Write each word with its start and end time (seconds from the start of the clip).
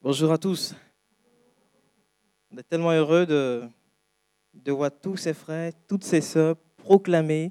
Bonjour 0.00 0.30
à 0.30 0.38
tous. 0.38 0.76
On 2.52 2.56
est 2.56 2.62
tellement 2.62 2.92
heureux 2.92 3.26
de, 3.26 3.68
voir 4.70 4.92
tous 5.02 5.16
ces 5.16 5.34
frères, 5.34 5.72
toutes 5.88 6.04
ces 6.04 6.20
sœurs 6.20 6.54
proclamer 6.76 7.50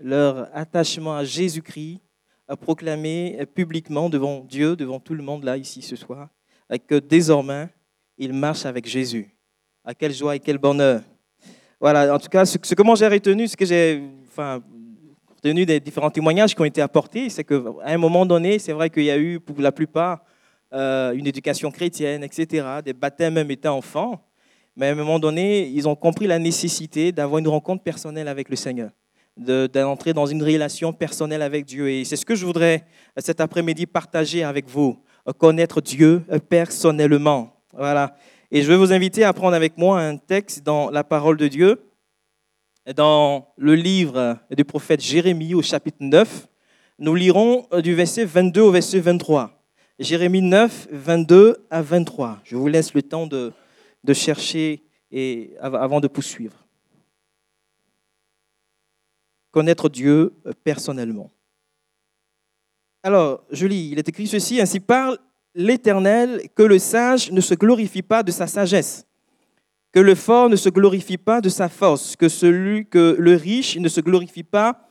leur 0.00 0.48
attachement 0.56 1.14
à 1.14 1.24
Jésus-Christ, 1.24 2.00
à 2.48 2.56
proclamer 2.56 3.44
publiquement 3.54 4.08
devant 4.08 4.40
Dieu, 4.40 4.74
devant 4.74 4.98
tout 4.98 5.12
le 5.12 5.22
monde 5.22 5.44
là, 5.44 5.58
ici 5.58 5.82
ce 5.82 5.96
soir, 5.96 6.30
que 6.88 6.98
désormais, 6.98 7.68
ils 8.16 8.32
marchent 8.32 8.64
avec 8.64 8.88
Jésus. 8.88 9.36
À 9.84 9.94
quelle 9.94 10.14
joie 10.14 10.34
et 10.34 10.40
quel 10.40 10.56
bonheur. 10.56 11.02
Voilà, 11.78 12.14
en 12.14 12.18
tout 12.18 12.28
cas, 12.28 12.46
ce, 12.46 12.56
que 12.56 12.82
moi 12.82 12.94
j'ai 12.94 13.06
retenu, 13.06 13.46
ce 13.48 13.56
que 13.56 13.66
j'ai 13.66 14.02
enfin, 14.28 14.62
retenu 15.28 15.66
des 15.66 15.78
différents 15.78 16.10
témoignages 16.10 16.54
qui 16.54 16.60
ont 16.62 16.64
été 16.64 16.80
apportés, 16.80 17.28
c'est 17.28 17.44
qu'à 17.44 17.60
un 17.84 17.98
moment 17.98 18.24
donné, 18.24 18.58
c'est 18.58 18.72
vrai 18.72 18.88
qu'il 18.88 19.04
y 19.04 19.10
a 19.10 19.18
eu, 19.18 19.38
pour 19.38 19.60
la 19.60 19.72
plupart, 19.72 20.24
euh, 20.72 21.12
une 21.12 21.26
éducation 21.26 21.70
chrétienne, 21.70 22.24
etc., 22.24 22.66
des 22.84 22.92
baptêmes 22.92 23.34
même 23.34 23.50
étant 23.50 23.76
enfants. 23.76 24.26
Mais 24.74 24.88
à 24.88 24.92
un 24.92 24.94
moment 24.94 25.18
donné, 25.18 25.68
ils 25.68 25.88
ont 25.88 25.94
compris 25.94 26.26
la 26.26 26.38
nécessité 26.38 27.12
d'avoir 27.12 27.38
une 27.38 27.48
rencontre 27.48 27.82
personnelle 27.82 28.28
avec 28.28 28.48
le 28.48 28.56
Seigneur, 28.56 28.90
d'entrer 29.36 30.12
dans 30.12 30.26
une 30.26 30.42
relation 30.42 30.92
personnelle 30.92 31.42
avec 31.42 31.64
Dieu. 31.64 31.88
Et 31.88 32.04
c'est 32.04 32.16
ce 32.16 32.26
que 32.26 32.34
je 32.34 32.44
voudrais 32.44 32.84
cet 33.16 33.40
après-midi 33.40 33.86
partager 33.86 34.44
avec 34.44 34.68
vous, 34.68 34.98
connaître 35.38 35.80
Dieu 35.80 36.22
personnellement. 36.50 37.56
Voilà. 37.72 38.16
Et 38.50 38.62
je 38.62 38.68
vais 38.68 38.76
vous 38.76 38.92
inviter 38.92 39.24
à 39.24 39.32
prendre 39.32 39.54
avec 39.54 39.78
moi 39.78 40.00
un 40.00 40.18
texte 40.18 40.62
dans 40.62 40.90
la 40.90 41.04
parole 41.04 41.36
de 41.36 41.48
Dieu, 41.48 41.90
dans 42.94 43.48
le 43.56 43.74
livre 43.74 44.38
du 44.50 44.64
prophète 44.64 45.00
Jérémie 45.00 45.54
au 45.54 45.62
chapitre 45.62 45.98
9. 46.00 46.48
Nous 46.98 47.14
lirons 47.14 47.66
du 47.82 47.94
verset 47.94 48.24
22 48.24 48.60
au 48.60 48.70
verset 48.70 49.00
23. 49.00 49.55
Jérémie 49.98 50.42
9, 50.42 50.88
22 50.90 51.66
à 51.70 51.80
23. 51.80 52.40
Je 52.44 52.56
vous 52.56 52.68
laisse 52.68 52.92
le 52.92 53.02
temps 53.02 53.26
de, 53.26 53.52
de 54.04 54.12
chercher 54.12 54.82
et, 55.10 55.54
avant 55.60 56.00
de 56.00 56.08
poursuivre. 56.08 56.66
Connaître 59.50 59.88
Dieu 59.88 60.34
euh, 60.44 60.52
personnellement. 60.64 61.30
Alors, 63.02 63.44
je 63.50 63.66
lis, 63.66 63.90
il 63.92 63.98
est 63.98 64.08
écrit 64.08 64.26
ceci, 64.26 64.60
ainsi 64.60 64.80
parle 64.80 65.18
l'Éternel, 65.54 66.42
que 66.54 66.62
le 66.62 66.78
sage 66.78 67.30
ne 67.32 67.40
se 67.40 67.54
glorifie 67.54 68.02
pas 68.02 68.22
de 68.22 68.32
sa 68.32 68.46
sagesse, 68.46 69.06
que 69.92 70.00
le 70.00 70.14
fort 70.14 70.50
ne 70.50 70.56
se 70.56 70.68
glorifie 70.68 71.16
pas 71.16 71.40
de 71.40 71.48
sa 71.48 71.70
force, 71.70 72.16
que, 72.16 72.28
celui, 72.28 72.86
que 72.86 73.16
le 73.18 73.34
riche 73.34 73.78
ne 73.78 73.88
se 73.88 74.02
glorifie 74.02 74.42
pas 74.42 74.88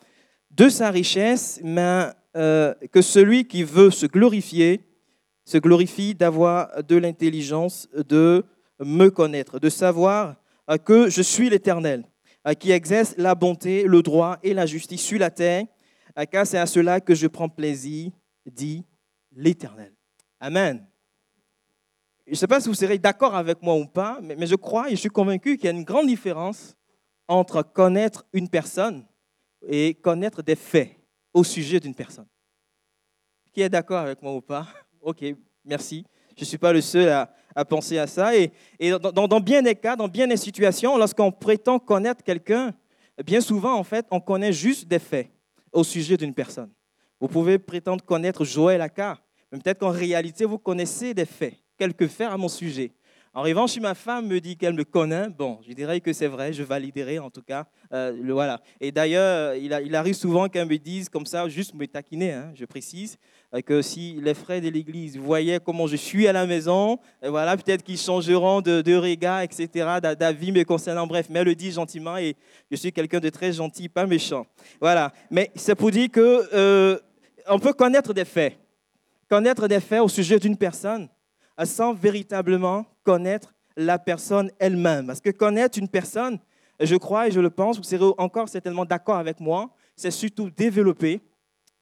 de 0.49 0.67
sa 0.69 0.89
richesse, 0.89 1.59
mais 1.63 2.07
euh, 2.35 2.73
que 2.91 3.01
celui 3.01 3.45
qui 3.45 3.63
veut 3.63 3.91
se 3.91 4.07
glorifier 4.07 4.84
se 5.45 5.57
glorifie 5.59 6.15
d'avoir 6.15 6.83
de 6.83 6.95
l'intelligence, 6.95 7.87
de 7.93 8.43
me 8.79 9.09
connaître, 9.09 9.59
de 9.59 9.69
savoir 9.69 10.35
euh, 10.69 10.77
que 10.77 11.09
je 11.09 11.21
suis 11.21 11.49
l'Éternel, 11.49 12.03
euh, 12.47 12.53
qui 12.53 12.71
exerce 12.71 13.15
la 13.17 13.35
bonté, 13.35 13.83
le 13.83 14.01
droit 14.01 14.39
et 14.43 14.53
la 14.53 14.65
justice 14.65 15.01
sur 15.01 15.19
la 15.19 15.29
terre, 15.29 15.65
euh, 16.17 16.25
car 16.25 16.47
c'est 16.47 16.57
à 16.57 16.65
cela 16.65 16.99
que 16.99 17.13
je 17.13 17.27
prends 17.27 17.49
plaisir, 17.49 18.11
dit 18.45 18.83
l'Éternel. 19.31 19.93
Amen. 20.39 20.85
Je 22.25 22.31
ne 22.31 22.35
sais 22.35 22.47
pas 22.47 22.59
si 22.59 22.67
vous 22.67 22.75
serez 22.75 22.97
d'accord 22.97 23.35
avec 23.35 23.61
moi 23.61 23.75
ou 23.75 23.85
pas, 23.85 24.19
mais 24.21 24.47
je 24.47 24.55
crois 24.55 24.87
et 24.87 24.95
je 24.95 25.01
suis 25.01 25.09
convaincu 25.09 25.57
qu'il 25.57 25.65
y 25.65 25.67
a 25.67 25.71
une 25.71 25.83
grande 25.83 26.07
différence 26.07 26.75
entre 27.27 27.61
connaître 27.61 28.25
une 28.33 28.49
personne 28.49 29.05
et 29.61 29.93
connaître 29.93 30.41
des 30.41 30.55
faits 30.55 30.95
au 31.33 31.43
sujet 31.43 31.79
d'une 31.79 31.93
personne. 31.93 32.27
Qui 33.53 33.61
est 33.61 33.69
d'accord 33.69 33.99
avec 33.99 34.21
moi 34.23 34.33
ou 34.33 34.41
pas? 34.41 34.67
Ok, 35.05 35.23
merci. 35.63 36.03
Je 36.35 36.41
ne 36.41 36.45
suis 36.47 36.57
pas 36.57 36.73
le 36.73 36.81
seul 36.81 37.09
à, 37.55 37.63
penser 37.63 37.99
à 37.99 38.07
ça. 38.07 38.31
Et, 38.35 38.51
dans, 38.89 39.39
bien 39.39 39.61
des 39.61 39.75
cas, 39.75 39.95
dans 39.95 40.07
bien 40.07 40.25
des 40.25 40.35
situations, 40.35 40.97
lorsqu'on 40.97 41.31
prétend 41.31 41.77
connaître 41.77 42.23
quelqu'un, 42.23 42.73
bien 43.23 43.39
souvent, 43.39 43.75
en 43.75 43.83
fait, 43.83 44.07
on 44.09 44.19
connaît 44.19 44.51
juste 44.51 44.87
des 44.87 44.97
faits 44.97 45.29
au 45.71 45.83
sujet 45.83 46.17
d'une 46.17 46.33
personne. 46.33 46.71
Vous 47.19 47.27
pouvez 47.27 47.59
prétendre 47.59 48.03
connaître 48.03 48.43
Joël 48.43 48.81
Aka, 48.81 49.19
mais 49.51 49.59
peut-être 49.59 49.77
qu'en 49.77 49.91
réalité, 49.91 50.43
vous 50.43 50.57
connaissez 50.57 51.13
des 51.13 51.25
faits, 51.25 51.53
quelques 51.77 52.07
faits 52.07 52.31
à 52.31 52.35
mon 52.35 52.49
sujet. 52.49 52.91
En 53.35 53.41
revanche, 53.41 53.73
si 53.73 53.81
ma 53.81 53.95
femme 53.95 54.27
me 54.27 54.39
dit 54.39 54.55
qu'elle 54.55 54.73
me 54.73 54.85
connaît, 54.85 55.27
bon, 55.29 55.59
je 55.67 55.73
dirais 55.73 55.99
que 55.99 56.13
c'est 56.13 56.27
vrai, 56.27 56.53
je 56.53 56.63
validerai 56.63 57.19
en 57.19 57.29
tout 57.29 57.41
cas. 57.41 57.67
Euh, 57.91 58.13
le, 58.17 58.31
voilà. 58.31 58.61
Et 58.79 58.93
d'ailleurs, 58.93 59.55
il, 59.55 59.93
arrive 59.93 60.15
souvent 60.15 60.47
qu'elle 60.47 60.69
me 60.69 60.77
dise 60.77 61.09
comme 61.09 61.25
ça, 61.25 61.47
juste 61.49 61.73
me 61.73 61.85
taquiner, 61.85 62.31
hein, 62.31 62.53
je 62.55 62.63
précise, 62.63 63.17
que 63.65 63.81
si 63.81 64.17
les 64.21 64.33
frères 64.33 64.61
de 64.61 64.69
l'Église 64.69 65.17
voyaient 65.17 65.59
comment 65.59 65.87
je 65.87 65.95
suis 65.95 66.27
à 66.27 66.33
la 66.33 66.45
maison, 66.45 66.99
euh, 67.23 67.29
voilà, 67.29 67.55
peut-être 67.55 67.83
qu'ils 67.83 67.97
changeront 67.97 68.61
de, 68.61 68.81
de 68.81 68.95
regard, 68.95 69.41
etc., 69.41 69.69
d'avis 70.17 70.51
me 70.51 70.63
concernant. 70.63 71.07
Bref, 71.07 71.27
mais 71.29 71.39
elle 71.39 71.47
le 71.47 71.55
dit 71.55 71.71
gentiment 71.71 72.17
et 72.17 72.35
je 72.69 72.75
suis 72.75 72.91
quelqu'un 72.91 73.19
de 73.19 73.29
très 73.29 73.53
gentil, 73.53 73.87
pas 73.89 74.05
méchant. 74.05 74.45
Voilà. 74.81 75.11
Mais 75.31 75.51
c'est 75.55 75.75
pour 75.75 75.91
dire 75.91 76.09
que 76.11 76.99
on 77.47 77.59
peut 77.59 77.73
connaître 77.73 78.13
des 78.13 78.25
faits, 78.25 78.57
connaître 79.29 79.67
des 79.67 79.79
faits 79.79 80.01
au 80.01 80.09
sujet 80.09 80.39
d'une 80.39 80.57
personne 80.57 81.07
sans 81.63 81.93
véritablement 81.93 82.85
connaître 83.03 83.53
la 83.77 83.97
personne 83.97 84.51
elle-même. 84.59 85.07
Parce 85.07 85.21
que 85.21 85.29
connaître 85.29 85.79
une 85.79 85.87
personne, 85.87 86.39
je 86.79 86.95
crois 86.95 87.27
et 87.27 87.31
je 87.31 87.39
le 87.39 87.49
pense, 87.49 87.77
vous 87.77 87.83
serez 87.83 88.13
encore 88.17 88.49
certainement 88.49 88.83
d'accord 88.83 89.15
avec 89.15 89.39
moi, 89.39 89.69
c'est 89.95 90.11
surtout 90.11 90.49
développer 90.49 91.21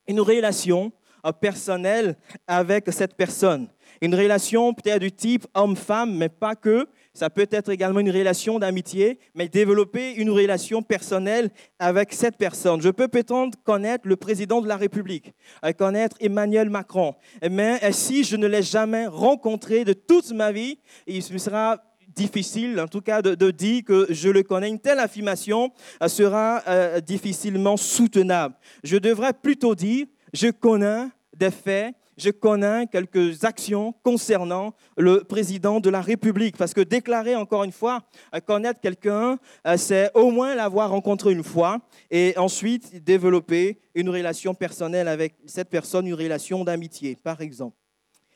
une 0.07 0.19
relation 0.19 0.91
euh, 0.91 0.91
personnelle 1.31 2.17
avec 2.47 2.91
cette 2.91 3.16
personne. 3.16 3.67
Une 4.01 4.16
relation 4.16 4.73
peut-être 4.73 5.00
du 5.00 5.11
type 5.11 5.47
homme-femme, 5.53 6.16
mais 6.17 6.29
pas 6.29 6.56
que. 6.56 6.88
Ça 7.13 7.29
peut 7.29 7.47
être 7.51 7.69
également 7.69 8.00
une 8.00 8.09
relation 8.09 8.57
d'amitié, 8.57 9.19
mais 9.35 9.47
développer 9.47 10.16
une 10.16 10.31
relation 10.31 10.81
personnelle 10.81 11.51
avec 11.78 12.11
cette 12.11 12.38
personne. 12.38 12.81
Je 12.81 12.89
peux 12.89 13.07
prétendre 13.07 13.56
connaître 13.63 14.07
le 14.07 14.16
président 14.16 14.61
de 14.61 14.67
la 14.67 14.78
République, 14.78 15.31
euh, 15.63 15.73
connaître 15.73 16.17
Emmanuel 16.19 16.72
Macron, 16.72 17.13
mais 17.50 17.79
euh, 17.84 17.91
si 17.91 18.23
je 18.23 18.35
ne 18.35 18.47
l'ai 18.47 18.63
jamais 18.63 19.05
rencontré 19.05 19.85
de 19.85 19.94
toute 19.94 20.31
ma 20.31 20.51
vie, 20.51 20.79
il 21.05 21.23
me 21.31 21.38
sera 21.38 21.84
difficile, 22.16 22.79
en 22.79 22.88
tout 22.88 23.01
cas, 23.01 23.22
de, 23.22 23.51
dire 23.51 23.84
que 23.85 24.07
je 24.09 24.29
le 24.29 24.41
connais. 24.41 24.69
Une 24.69 24.79
telle 24.79 25.00
affirmation 25.00 25.72
euh, 26.01 26.07
sera 26.07 26.63
difficilement 27.01 27.78
soutenable. 27.78 28.55
Je 28.84 28.97
devrais 28.97 29.34
plutôt 29.34 29.75
dire, 29.75 30.07
je 30.33 30.49
connais 30.49 31.07
des 31.35 31.51
faits 31.51 31.95
je 32.17 32.29
connais 32.29 32.88
quelques 32.88 33.44
actions 33.44 33.94
concernant 34.03 34.73
le 34.97 35.23
président 35.23 35.79
de 35.79 35.89
la 35.89 36.01
République. 36.01 36.57
Parce 36.57 36.73
que 36.73 36.81
déclarer, 36.81 37.35
encore 37.35 37.63
une 37.63 37.71
fois, 37.71 38.03
euh, 38.33 38.39
connaître 38.39 38.79
quelqu'un, 38.79 39.38
euh, 39.67 39.77
c'est 39.77 40.11
au 40.13 40.31
moins 40.31 40.55
l'avoir 40.55 40.91
rencontré 40.91 41.31
une 41.31 41.43
fois 41.43 41.79
et 42.11 42.33
ensuite 42.38 43.03
développer 43.03 43.79
une 43.95 44.09
relation 44.09 44.53
personnelle 44.53 45.07
avec 45.07 45.35
cette 45.45 45.69
personne, 45.69 46.07
une 46.07 46.13
relation 46.13 46.63
d'amitié, 46.63 47.16
par 47.16 47.41
exemple. 47.41 47.75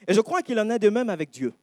Et 0.07 0.13
je 0.13 0.21
crois 0.21 0.41
qu'il 0.41 0.59
en 0.59 0.69
est 0.69 0.79
de 0.79 0.89
même 0.89 1.09
avec 1.09 1.29
Dieu. 1.29 1.53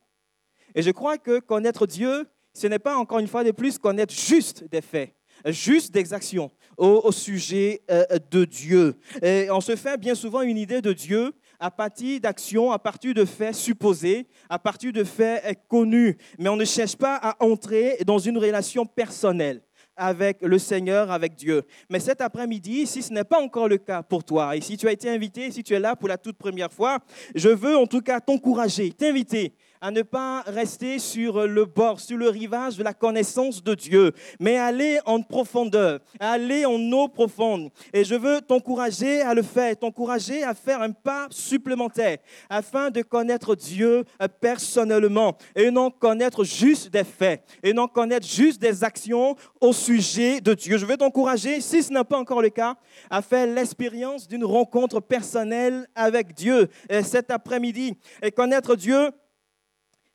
Et 0.75 0.83
je 0.83 0.91
crois 0.91 1.19
que 1.19 1.39
connaître 1.39 1.87
Dieu, 1.87 2.27
ce 2.53 2.67
n'est 2.67 2.79
pas 2.79 2.97
encore 2.97 3.19
une 3.19 3.29
fois 3.29 3.45
de 3.45 3.51
plus 3.51 3.79
connaître 3.79 4.15
juste 4.15 4.65
des 4.71 4.81
faits 4.81 5.13
juste 5.47 5.93
des 5.93 6.13
actions 6.13 6.51
au, 6.77 7.13
sujet 7.13 7.83
euh, 7.91 8.05
de 8.31 8.45
Dieu. 8.45 8.97
Et 9.23 9.49
on 9.51 9.61
se 9.61 9.77
fait 9.77 9.99
bien 9.99 10.15
souvent 10.15 10.43
une 10.43 10.59
idée 10.59 10.81
de 10.81 10.93
Dieu 10.93 11.33
à 11.61 11.71
partir 11.71 12.21
d'actions, 12.21 12.73
à 12.73 12.79
partir 12.79 13.15
de 13.15 13.25
faits 13.25 13.55
supposés, 13.55 14.27
à 14.49 14.59
partir 14.59 14.93
de 14.93 15.05
faits 15.05 15.61
connus. 15.69 16.17
Mais 16.39 16.49
on 16.49 16.57
ne 16.57 16.65
cherche 16.65 16.97
pas 16.97 17.17
à 17.17 17.37
entrer 17.45 17.99
dans 18.07 18.19
une 18.19 18.39
relation 18.39 18.85
personnelle 18.85 19.63
avec 19.97 20.43
le 20.43 20.59
Seigneur, 20.59 21.11
avec 21.11 21.35
Dieu. 21.37 21.63
Mais 21.89 22.01
cet 22.01 22.21
après-midi, 22.21 22.87
si 22.87 23.03
ce 23.03 23.13
n'est 23.13 23.25
pas 23.25 23.41
encore 23.41 23.69
le 23.69 23.79
cas 23.79 24.03
pour 24.03 24.25
toi, 24.25 24.57
et 24.57 24.61
si 24.61 24.77
tu 24.77 24.89
as 24.89 24.93
été 24.93 25.09
invité, 25.09 25.51
si 25.51 25.63
tu 25.63 25.75
es 25.75 25.79
là 25.79 25.95
pour 25.95 26.09
la 26.09 26.19
toute 26.19 26.37
première 26.37 26.73
fois, 26.73 26.99
je 27.35 27.49
veux 27.49 27.77
en 27.77 27.87
tout 27.87 28.01
cas 28.01 28.21
t'encourager, 28.21 28.91
t'inviter 28.91 29.55
à 29.85 29.91
ne 29.91 30.01
pas 30.01 30.41
rester 30.47 30.99
sur 30.99 31.47
le 31.47 31.67
bord, 31.67 32.01
sur 32.01 32.17
le 32.17 32.31
rivage 32.31 32.79
de 32.79 32.83
la 32.83 32.95
connaissance 32.95 33.63
de 33.63 33.75
Dieu, 33.75 34.13
mais 34.41 34.57
aller 34.57 34.99
en 35.05 35.21
profondeur, 35.21 36.01
aller 36.19 36.65
en 36.65 36.81
eau 36.91 37.07
profonde. 37.07 37.69
Et 37.93 38.03
je 38.03 38.15
veux 38.15 38.41
t'encourager 38.41 39.21
à 39.21 39.35
le 39.35 39.43
faire, 39.43 39.77
t'encourager 39.77 40.43
à 40.43 40.55
faire 40.55 40.81
un 40.81 40.93
pas 40.93 41.27
supplémentaire 41.29 42.17
afin 42.49 42.89
de 42.89 43.03
connaître 43.03 43.55
Dieu 43.55 44.05
personnellement 44.41 45.37
et 45.55 45.71
non 45.71 45.91
connaître 45.91 46.45
juste 46.45 46.91
des 46.91 47.05
faits 47.05 47.43
et 47.63 47.75
non 47.75 47.87
connaître 47.87 48.27
juste 48.27 48.63
des 48.63 48.85
actions 48.85 49.37
au 49.61 49.75
sujet 49.75 50.41
de 50.41 50.55
Dieu. 50.55 50.79
Je 50.79 50.87
veux 50.87 50.97
t'encourager, 50.97 51.61
si 51.61 51.83
ce 51.83 51.93
n'est 51.93 52.05
pas 52.05 52.17
encore 52.17 52.41
le 52.41 52.49
cas, 52.49 52.77
à 53.11 53.21
faire 53.21 53.47
l'expérience 53.47 54.27
d'une 54.27 54.47
rencontre 54.47 55.01
personnelle 55.01 55.87
avec 55.95 56.33
Dieu 56.33 56.71
cet 57.03 57.31
après-midi 57.31 57.99
et 58.23 58.31
connaître 58.31 58.77
Dieu 58.77 59.11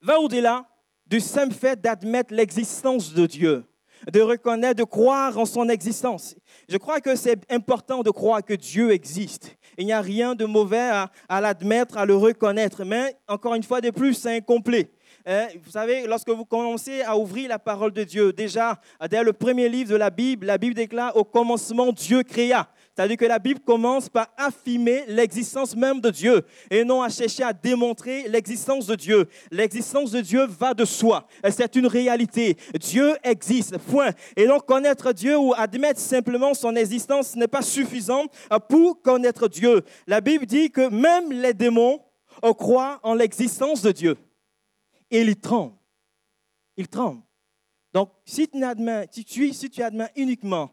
va 0.01 0.19
au-delà 0.19 0.65
du 1.05 1.19
simple 1.19 1.53
fait 1.53 1.79
d'admettre 1.81 2.33
l'existence 2.33 3.13
de 3.13 3.25
Dieu. 3.25 3.65
de 4.13 4.21
reconnaître, 4.21 4.77
de 4.77 4.85
croire 4.85 5.37
en 5.37 5.45
son 5.45 5.67
existence. 5.67 6.33
Je 6.69 6.77
crois 6.77 7.01
que 7.01 7.17
c'est 7.17 7.39
important 7.51 8.01
de 8.01 8.09
croire 8.09 8.41
que 8.41 8.53
Dieu 8.53 8.91
existe. 8.91 9.57
Il 9.77 9.85
n'y 9.85 9.91
a 9.91 9.99
rien 9.99 10.35
de 10.35 10.45
mauvais 10.45 10.89
à, 11.27 11.41
l'admettre, 11.41 11.97
à 11.97 12.05
le 12.05 12.15
reconnaître, 12.15 12.85
mais 12.85 13.17
encore 13.27 13.55
une 13.55 13.63
fois 13.63 13.81
de 13.81 13.89
plus, 13.89 14.13
c'est 14.13 14.37
incomplet. 14.37 14.89
Hein, 15.25 15.47
vous 15.61 15.71
savez, 15.71 16.07
lorsque 16.07 16.29
vous 16.29 16.45
commencez 16.45 17.01
à 17.01 17.17
ouvrir 17.17 17.49
la 17.49 17.59
parole 17.59 17.91
de 17.91 18.05
Dieu, 18.05 18.31
déjà, 18.31 18.79
dès 19.09 19.21
le 19.21 19.33
premier 19.33 19.67
livre 19.67 19.91
de 19.91 19.97
la 19.97 20.09
Bible, 20.09 20.45
la 20.45 20.57
Bible 20.57 20.75
déclare 20.75 21.15
au 21.17 21.25
commencement, 21.25 21.91
Dieu 21.91 22.23
créa. 22.23 22.69
C'est-à-dire 22.99 23.15
que 23.15 23.25
la 23.25 23.39
Bible 23.39 23.61
commence 23.61 24.09
par 24.09 24.27
affirmer 24.35 25.05
l'existence 25.07 25.73
même 25.73 26.01
de 26.01 26.09
Dieu 26.09 26.41
et 26.69 26.83
non 26.83 27.01
à 27.01 27.07
chercher 27.07 27.43
à 27.43 27.53
démontrer 27.53 28.27
l'existence 28.27 28.87
de 28.87 28.95
Dieu. 28.95 29.25
L'existence 29.51 30.11
de 30.11 30.19
Dieu 30.19 30.45
va 30.45 30.73
de 30.73 30.83
soi. 30.83 31.25
C'est 31.49 31.77
une 31.77 31.87
réalité. 31.87 32.57
Dieu 32.77 33.15
existe. 33.23 33.77
Point. 33.77 34.11
Et 34.35 34.45
donc 34.45 34.65
connaître 34.65 35.13
Dieu 35.13 35.37
ou 35.37 35.53
admettre 35.53 36.01
simplement 36.01 36.53
son 36.53 36.75
existence 36.75 37.37
n'est 37.37 37.47
pas 37.47 37.61
suffisant 37.61 38.25
pour 38.67 39.01
connaître 39.01 39.47
Dieu. 39.47 39.81
La 40.05 40.19
Bible 40.19 40.45
dit 40.45 40.69
que 40.69 40.89
même 40.89 41.31
les 41.31 41.53
démons 41.53 42.01
croient 42.57 42.99
en 43.03 43.13
l'existence 43.13 43.81
de 43.81 43.93
Dieu. 43.93 44.17
Et 45.09 45.21
ils 45.21 45.39
tremblent. 45.39 45.77
Ils 46.75 46.89
tremblent. 46.89 47.23
Donc, 47.93 48.09
si 48.25 48.45
tu, 48.49 48.61
admets, 48.61 49.07
si 49.09 49.53
si 49.53 49.69
tu 49.69 49.81
admets 49.81 50.11
uniquement 50.17 50.69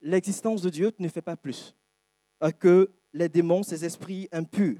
l'existence 0.00 0.62
de 0.62 0.70
Dieu 0.70 0.92
ne 0.98 1.08
fait 1.08 1.22
pas 1.22 1.36
plus 1.36 1.74
que 2.58 2.90
les 3.12 3.28
démons, 3.28 3.62
ces 3.62 3.84
esprits 3.84 4.28
impurs. 4.32 4.78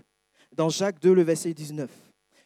Dans 0.53 0.69
Jacques 0.69 1.01
2, 1.01 1.13
le 1.13 1.23
verset 1.23 1.53
19. 1.55 1.91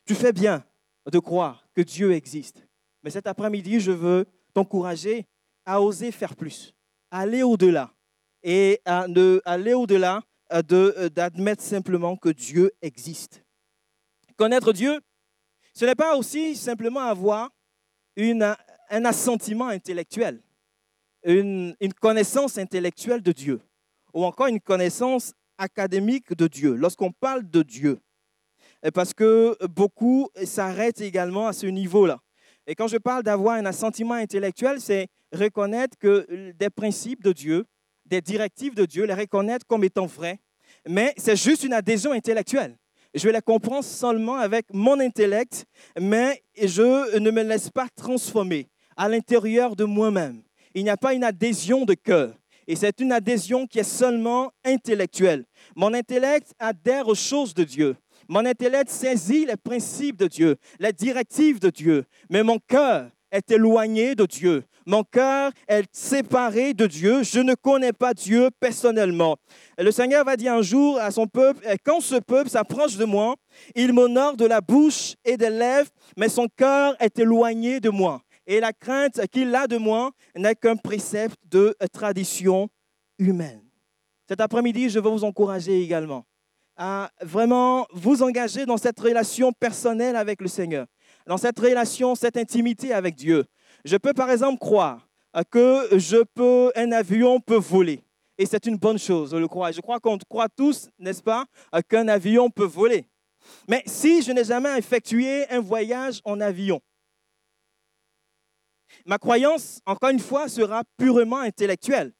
Tu 0.04 0.14
fais 0.14 0.32
bien 0.32 0.64
de 1.10 1.18
croire 1.18 1.68
que 1.74 1.82
Dieu 1.82 2.12
existe. 2.12 2.66
Mais 3.02 3.10
cet 3.10 3.26
après-midi, 3.26 3.80
je 3.80 3.92
veux 3.92 4.26
t'encourager 4.54 5.26
à 5.64 5.80
oser 5.80 6.10
faire 6.12 6.34
plus, 6.34 6.74
à 7.10 7.20
aller 7.20 7.42
au-delà 7.42 7.92
et 8.42 8.80
à 8.84 9.06
aller 9.44 9.74
au-delà 9.74 10.22
d'admettre 10.50 11.62
simplement 11.62 12.16
que 12.16 12.28
Dieu 12.30 12.72
existe. 12.80 13.44
Connaître 14.36 14.72
Dieu, 14.72 15.00
ce 15.74 15.84
n'est 15.84 15.94
pas 15.94 16.16
aussi 16.16 16.56
simplement 16.56 17.00
avoir 17.00 17.50
un 18.18 19.04
assentiment 19.04 19.68
intellectuel 19.68 20.42
une, 21.24 21.74
connaissance 22.00 22.58
intellectuelle 22.58 23.22
de 23.22 23.32
Dieu 23.32 23.60
ou 24.14 24.24
encore 24.24 24.46
une 24.46 24.60
connaissance 24.60 25.32
académique 25.58 26.34
de 26.34 26.46
Dieu, 26.46 26.74
lorsqu'on 26.74 27.12
parle 27.12 27.48
de 27.48 27.62
Dieu. 27.62 27.98
Parce 28.94 29.14
que 29.14 29.56
beaucoup 29.66 30.28
s'arrêtent 30.44 31.00
également 31.00 31.46
à 31.46 31.52
ce 31.52 31.66
niveau-là. 31.66 32.18
Et 32.66 32.74
quand 32.74 32.88
je 32.88 32.96
parle 32.96 33.22
d'avoir 33.22 33.56
un 33.56 33.64
assentiment 33.64 34.14
intellectuel, 34.14 34.80
c'est 34.80 35.08
reconnaître 35.32 35.96
que 35.98 36.52
des 36.52 36.70
principes 36.70 37.22
de 37.22 37.32
Dieu, 37.32 37.64
des 38.04 38.20
directives 38.20 38.74
de 38.74 38.84
Dieu, 38.84 39.04
les 39.04 39.14
reconnaître 39.14 39.66
comme 39.66 39.84
étant 39.84 40.06
vrais. 40.06 40.40
Mais 40.88 41.14
c'est 41.16 41.36
juste 41.36 41.64
une 41.64 41.72
adhésion 41.72 42.12
intellectuelle. 42.12 42.76
Je 43.14 43.28
les 43.28 43.40
comprendre 43.40 43.84
seulement 43.84 44.36
avec 44.36 44.66
mon 44.72 44.98
intellect, 44.98 45.66
mais 46.00 46.42
je 46.60 47.18
ne 47.18 47.30
me 47.30 47.42
laisse 47.42 47.70
pas 47.70 47.86
transformer 47.94 48.68
à 48.96 49.08
l'intérieur 49.08 49.76
de 49.76 49.84
moi-même 49.84 50.42
il 50.74 50.84
n'y 50.84 50.90
a 50.90 50.96
pas 50.96 51.14
une 51.14 51.24
adhésion 51.24 51.84
de 51.84 51.94
cœur. 51.94 52.34
Et 52.66 52.76
c'est 52.76 53.00
une 53.00 53.12
adhésion 53.12 53.66
qui 53.66 53.80
est 53.80 53.84
seulement 53.84 54.52
intellectuelle. 54.64 55.44
Mon 55.74 55.94
intellect 55.94 56.52
adhère 56.58 57.08
aux 57.08 57.14
choses 57.14 57.54
de 57.54 57.64
Dieu. 57.64 57.96
Mon 58.28 58.46
intellect 58.46 58.88
saisit 58.88 59.46
les 59.46 59.56
principes 59.56 60.16
de 60.16 60.28
Dieu, 60.28 60.56
les 60.78 60.92
directives 60.92 61.58
de 61.58 61.70
Dieu. 61.70 62.04
Mais 62.30 62.42
mon 62.42 62.58
cœur 62.58 63.10
est 63.30 63.50
éloigné 63.50 64.14
de 64.14 64.26
Dieu. 64.26 64.64
Mon 64.86 65.04
cœur 65.04 65.52
est 65.68 65.84
séparé 65.92 66.74
de 66.74 66.86
Dieu. 66.86 67.22
Je 67.22 67.40
ne 67.40 67.54
connais 67.54 67.92
pas 67.92 68.14
Dieu 68.14 68.50
personnellement. 68.60 69.36
le 69.78 69.90
Seigneur 69.90 70.24
va 70.24 70.36
dire 70.36 70.54
un 70.54 70.62
jour 70.62 70.98
à 70.98 71.10
son 71.10 71.26
peuple, 71.26 71.66
quand 71.84 72.00
ce 72.00 72.16
peuple 72.16 72.50
s'approche 72.50 72.96
de 72.96 73.04
moi, 73.04 73.36
il 73.74 73.92
m'honore 73.92 74.36
de 74.36 74.44
la 74.44 74.60
bouche 74.60 75.14
et 75.24 75.36
des 75.36 75.50
lèvres, 75.50 75.90
mais 76.16 76.28
son 76.28 76.48
cœur 76.48 76.96
est 77.00 77.18
éloigné 77.18 77.80
de 77.80 77.90
moi 77.90 78.22
et 78.46 78.60
la 78.60 78.72
crainte 78.72 79.26
qu'il 79.28 79.54
a 79.54 79.66
de 79.66 79.76
moi 79.76 80.10
n'est 80.36 80.54
qu'un 80.54 80.76
précepte 80.76 81.38
de 81.50 81.76
tradition 81.92 82.68
humaine. 83.18 83.62
Cet 84.28 84.40
après-midi, 84.40 84.88
je 84.88 84.98
veux 84.98 85.10
vous 85.10 85.24
encourager 85.24 85.82
également 85.82 86.24
à 86.76 87.10
vraiment 87.20 87.86
vous 87.92 88.22
engager 88.22 88.64
dans 88.66 88.78
cette 88.78 88.98
relation 88.98 89.52
personnelle 89.52 90.16
avec 90.16 90.40
le 90.40 90.48
Seigneur, 90.48 90.86
dans 91.26 91.36
cette 91.36 91.58
relation, 91.58 92.14
cette 92.14 92.36
intimité 92.36 92.92
avec 92.92 93.14
Dieu. 93.14 93.44
Je 93.84 93.96
peux 93.96 94.14
par 94.14 94.30
exemple 94.30 94.58
croire 94.58 95.06
que 95.50 95.98
je 95.98 96.22
peux, 96.34 96.72
un 96.74 96.92
avion 96.92 97.40
peut 97.40 97.56
voler. 97.56 98.02
Et 98.38 98.46
c'est 98.46 98.66
une 98.66 98.76
bonne 98.76 98.98
chose, 98.98 99.30
je 99.32 99.36
le 99.36 99.48
crois. 99.48 99.70
Je 99.70 99.80
crois 99.80 100.00
qu'on 100.00 100.18
croit 100.28 100.48
tous, 100.48 100.88
n'est-ce 100.98 101.22
pas, 101.22 101.44
qu'un 101.88 102.08
avion 102.08 102.50
peut 102.50 102.64
voler. 102.64 103.04
Mais 103.68 103.82
si 103.86 104.22
je 104.22 104.32
n'ai 104.32 104.44
jamais 104.44 104.76
effectué 104.78 105.48
un 105.50 105.60
voyage 105.60 106.20
en 106.24 106.40
avion, 106.40 106.80
Ma 109.06 109.18
croyance, 109.18 109.80
encore 109.86 110.10
une 110.10 110.20
fois, 110.20 110.48
sera 110.48 110.82
purement 110.96 111.40
intellectuelle. 111.40 112.12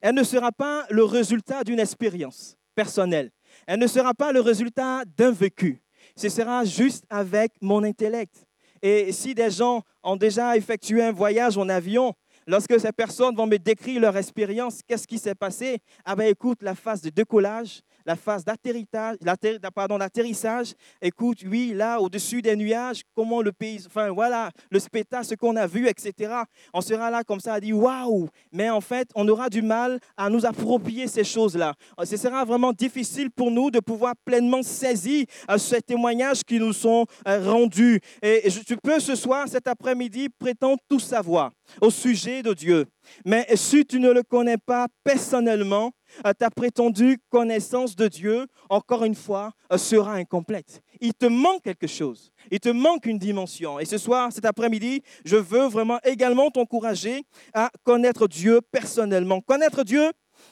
Elle 0.00 0.14
ne 0.14 0.22
sera 0.22 0.52
pas 0.52 0.86
le 0.90 1.04
résultat 1.04 1.64
d'une 1.64 1.80
expérience 1.80 2.56
personnelle. 2.74 3.30
Elle 3.66 3.80
ne 3.80 3.86
sera 3.86 4.14
pas 4.14 4.32
le 4.32 4.40
résultat 4.40 5.02
d'un 5.16 5.32
vécu. 5.32 5.82
Ce 6.16 6.28
sera 6.28 6.64
juste 6.64 7.04
avec 7.10 7.52
mon 7.60 7.82
intellect. 7.84 8.46
Et 8.82 9.12
si 9.12 9.34
des 9.34 9.50
gens 9.50 9.82
ont 10.02 10.16
déjà 10.16 10.56
effectué 10.56 11.02
un 11.02 11.12
voyage 11.12 11.58
en 11.58 11.68
avion, 11.68 12.14
lorsque 12.46 12.80
ces 12.80 12.92
personnes 12.92 13.36
vont 13.36 13.46
me 13.46 13.58
décrire 13.58 14.00
leur 14.00 14.16
expérience, 14.16 14.80
qu'est-ce 14.86 15.06
qui 15.06 15.18
s'est 15.18 15.34
passé? 15.34 15.78
Ah 16.04 16.16
ben 16.16 16.28
écoute, 16.28 16.62
la 16.62 16.74
phase 16.74 17.02
de 17.02 17.10
décollage, 17.10 17.82
la 18.10 18.16
phase 18.16 18.44
d'atterrissage. 18.44 20.74
Écoute, 21.00 21.38
oui, 21.46 21.72
là, 21.74 22.00
au-dessus 22.00 22.42
des 22.42 22.56
nuages, 22.56 23.02
comment 23.14 23.40
le 23.40 23.52
pays, 23.52 23.80
enfin 23.86 24.10
voilà, 24.10 24.50
le 24.68 24.80
spectacle, 24.80 25.26
ce 25.26 25.36
qu'on 25.36 25.54
a 25.54 25.68
vu, 25.68 25.86
etc. 25.86 26.42
On 26.74 26.80
sera 26.80 27.08
là 27.10 27.22
comme 27.22 27.38
ça 27.38 27.54
à 27.54 27.60
dire 27.60 27.78
waouh, 27.78 28.28
mais 28.52 28.68
en 28.68 28.80
fait, 28.80 29.08
on 29.14 29.28
aura 29.28 29.48
du 29.48 29.62
mal 29.62 30.00
à 30.16 30.28
nous 30.28 30.44
approprier 30.44 31.06
ces 31.06 31.22
choses-là. 31.22 31.74
Ce 32.02 32.16
sera 32.16 32.44
vraiment 32.44 32.72
difficile 32.72 33.30
pour 33.30 33.52
nous 33.52 33.70
de 33.70 33.78
pouvoir 33.78 34.14
pleinement 34.24 34.62
saisir 34.62 35.26
euh, 35.48 35.58
ces 35.58 35.80
témoignages 35.80 36.42
qui 36.42 36.58
nous 36.58 36.72
sont 36.72 37.06
euh, 37.28 37.48
rendus. 37.48 38.00
Et 38.22 38.48
tu 38.66 38.76
peux 38.76 38.98
ce 38.98 39.14
soir, 39.14 39.46
cet 39.46 39.68
après-midi, 39.68 40.30
prétendre 40.30 40.80
tout 40.88 40.98
savoir 40.98 41.52
au 41.80 41.90
sujet 41.90 42.42
de 42.42 42.54
Dieu. 42.54 42.86
Mais 43.24 43.46
si 43.54 43.86
tu 43.86 44.00
ne 44.00 44.10
le 44.10 44.22
connais 44.22 44.58
pas 44.58 44.86
personnellement, 45.04 45.86
euh, 45.86 45.99
ta 46.38 46.50
prétendue 46.50 47.18
connaissance 47.28 47.96
de 47.96 48.08
Dieu, 48.08 48.46
encore 48.68 49.04
une 49.04 49.14
fois, 49.14 49.52
euh, 49.72 49.78
sera 49.78 50.14
incomplète. 50.14 50.82
Il 51.00 51.14
te 51.14 51.26
manque 51.26 51.62
quelque 51.62 51.86
chose. 51.86 52.32
Il 52.50 52.60
te 52.60 52.68
manque 52.68 53.06
une 53.06 53.18
dimension. 53.18 53.78
Et 53.78 53.84
ce 53.84 53.98
soir, 53.98 54.32
cet 54.32 54.44
après-midi, 54.44 55.02
je 55.24 55.36
veux 55.36 55.66
vraiment 55.66 55.98
également 56.04 56.50
t'encourager 56.50 57.22
à 57.54 57.70
connaître 57.84 58.28
Dieu 58.28 58.60
personnellement. 58.70 59.40
Connaître 59.40 59.84
Dieu, 59.84 60.10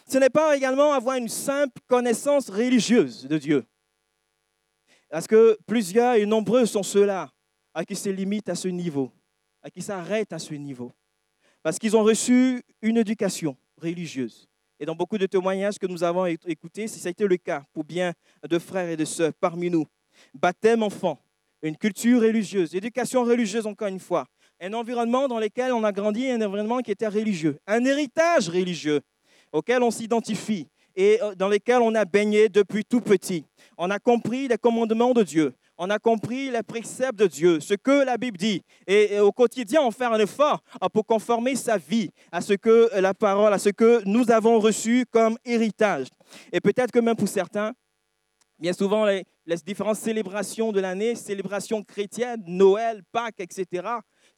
ce 0.08 0.18
n'est 0.18 0.30
pas 0.30 0.56
également 0.56 0.92
avoir 0.92 1.16
une 1.16 1.28
simple 1.28 1.80
connaissance 1.86 2.48
religieuse 2.50 3.26
de 3.26 3.38
Dieu. 3.38 3.64
Parce 5.10 5.26
que 5.26 5.58
plusieurs 5.66 6.14
et 6.14 6.26
nombreux 6.26 6.66
sont 6.66 6.82
ceux-là 6.82 7.30
à 7.74 7.84
qui 7.84 7.96
se 7.96 8.08
limitent 8.08 8.48
à 8.48 8.54
ce 8.54 8.68
niveau, 8.68 9.10
à 9.62 9.70
qui 9.70 9.82
s'arrêtent 9.82 10.32
à 10.32 10.38
ce 10.38 10.54
niveau. 10.54 10.92
Parce 11.62 11.78
qu'ils 11.78 11.96
ont 11.96 12.02
reçu 12.02 12.62
une 12.82 12.96
éducation 12.96 13.56
religieuse. 13.80 14.47
Et 14.80 14.86
dans 14.86 14.94
beaucoup 14.94 15.18
de 15.18 15.26
témoignages 15.26 15.78
que 15.78 15.86
nous 15.86 16.04
avons 16.04 16.26
écoutés, 16.26 16.86
ça 16.86 17.08
a 17.08 17.10
été 17.10 17.26
le 17.26 17.36
cas 17.36 17.64
pour 17.72 17.84
bien 17.84 18.12
de 18.48 18.58
frères 18.58 18.88
et 18.88 18.96
de 18.96 19.04
sœurs 19.04 19.32
parmi 19.40 19.70
nous, 19.70 19.86
baptême 20.34 20.82
enfant, 20.82 21.18
une 21.62 21.76
culture 21.76 22.20
religieuse, 22.20 22.74
éducation 22.74 23.24
religieuse 23.24 23.66
encore 23.66 23.88
une 23.88 23.98
fois, 23.98 24.26
un 24.60 24.72
environnement 24.72 25.26
dans 25.26 25.40
lequel 25.40 25.72
on 25.72 25.82
a 25.82 25.90
grandi, 25.90 26.30
un 26.30 26.40
environnement 26.40 26.78
qui 26.78 26.92
était 26.92 27.08
religieux, 27.08 27.58
un 27.66 27.84
héritage 27.84 28.48
religieux 28.48 29.00
auquel 29.52 29.82
on 29.82 29.90
s'identifie 29.90 30.68
et 30.94 31.20
euh, 31.22 31.34
dans 31.34 31.48
lequel 31.48 31.78
on 31.80 31.94
a 31.94 32.04
baigné 32.04 32.48
depuis 32.48 32.84
tout 32.84 33.00
petit. 33.00 33.44
On 33.76 33.90
a 33.90 33.98
compris 33.98 34.48
les 34.48 34.58
commandements 34.58 35.14
de 35.14 35.22
Dieu 35.22 35.54
on 35.78 35.90
a 35.90 35.98
compris 35.98 36.50
les 36.50 36.62
préceptes 36.62 37.18
de 37.18 37.26
Dieu, 37.26 37.60
ce 37.60 37.74
que 37.74 38.04
la 38.04 38.18
Bible 38.18 38.36
dit. 38.36 38.62
Et, 38.86 39.20
au 39.20 39.32
quotidien, 39.32 39.80
on 39.82 39.92
fait 39.92 40.04
un 40.04 40.18
effort 40.18 40.60
ah, 40.80 40.88
pour 40.88 41.06
conformer 41.06 41.54
sa 41.54 41.78
vie 41.78 42.10
à 42.32 42.40
ce 42.40 42.54
que 42.54 42.90
la 43.00 43.14
parole, 43.14 43.52
à 43.52 43.58
ce 43.58 43.70
que 43.70 44.02
nous 44.04 44.30
avons 44.30 44.58
reçu 44.58 45.06
comme 45.10 45.38
héritage. 45.44 46.08
Et 46.52 46.60
peut-être 46.60 46.90
que 46.90 46.98
même 46.98 47.16
pour 47.16 47.28
certains, 47.28 47.72
bien 48.58 48.72
souvent, 48.72 49.06
les 49.06 49.24
différentes 49.64 49.96
célébrations 49.96 50.72
de 50.72 50.80
l'année, 50.80 51.14
célébrations 51.14 51.82
chrétiennes, 51.84 52.42
Noël, 52.46 53.02
Pâques, 53.12 53.40
etc., 53.40 53.86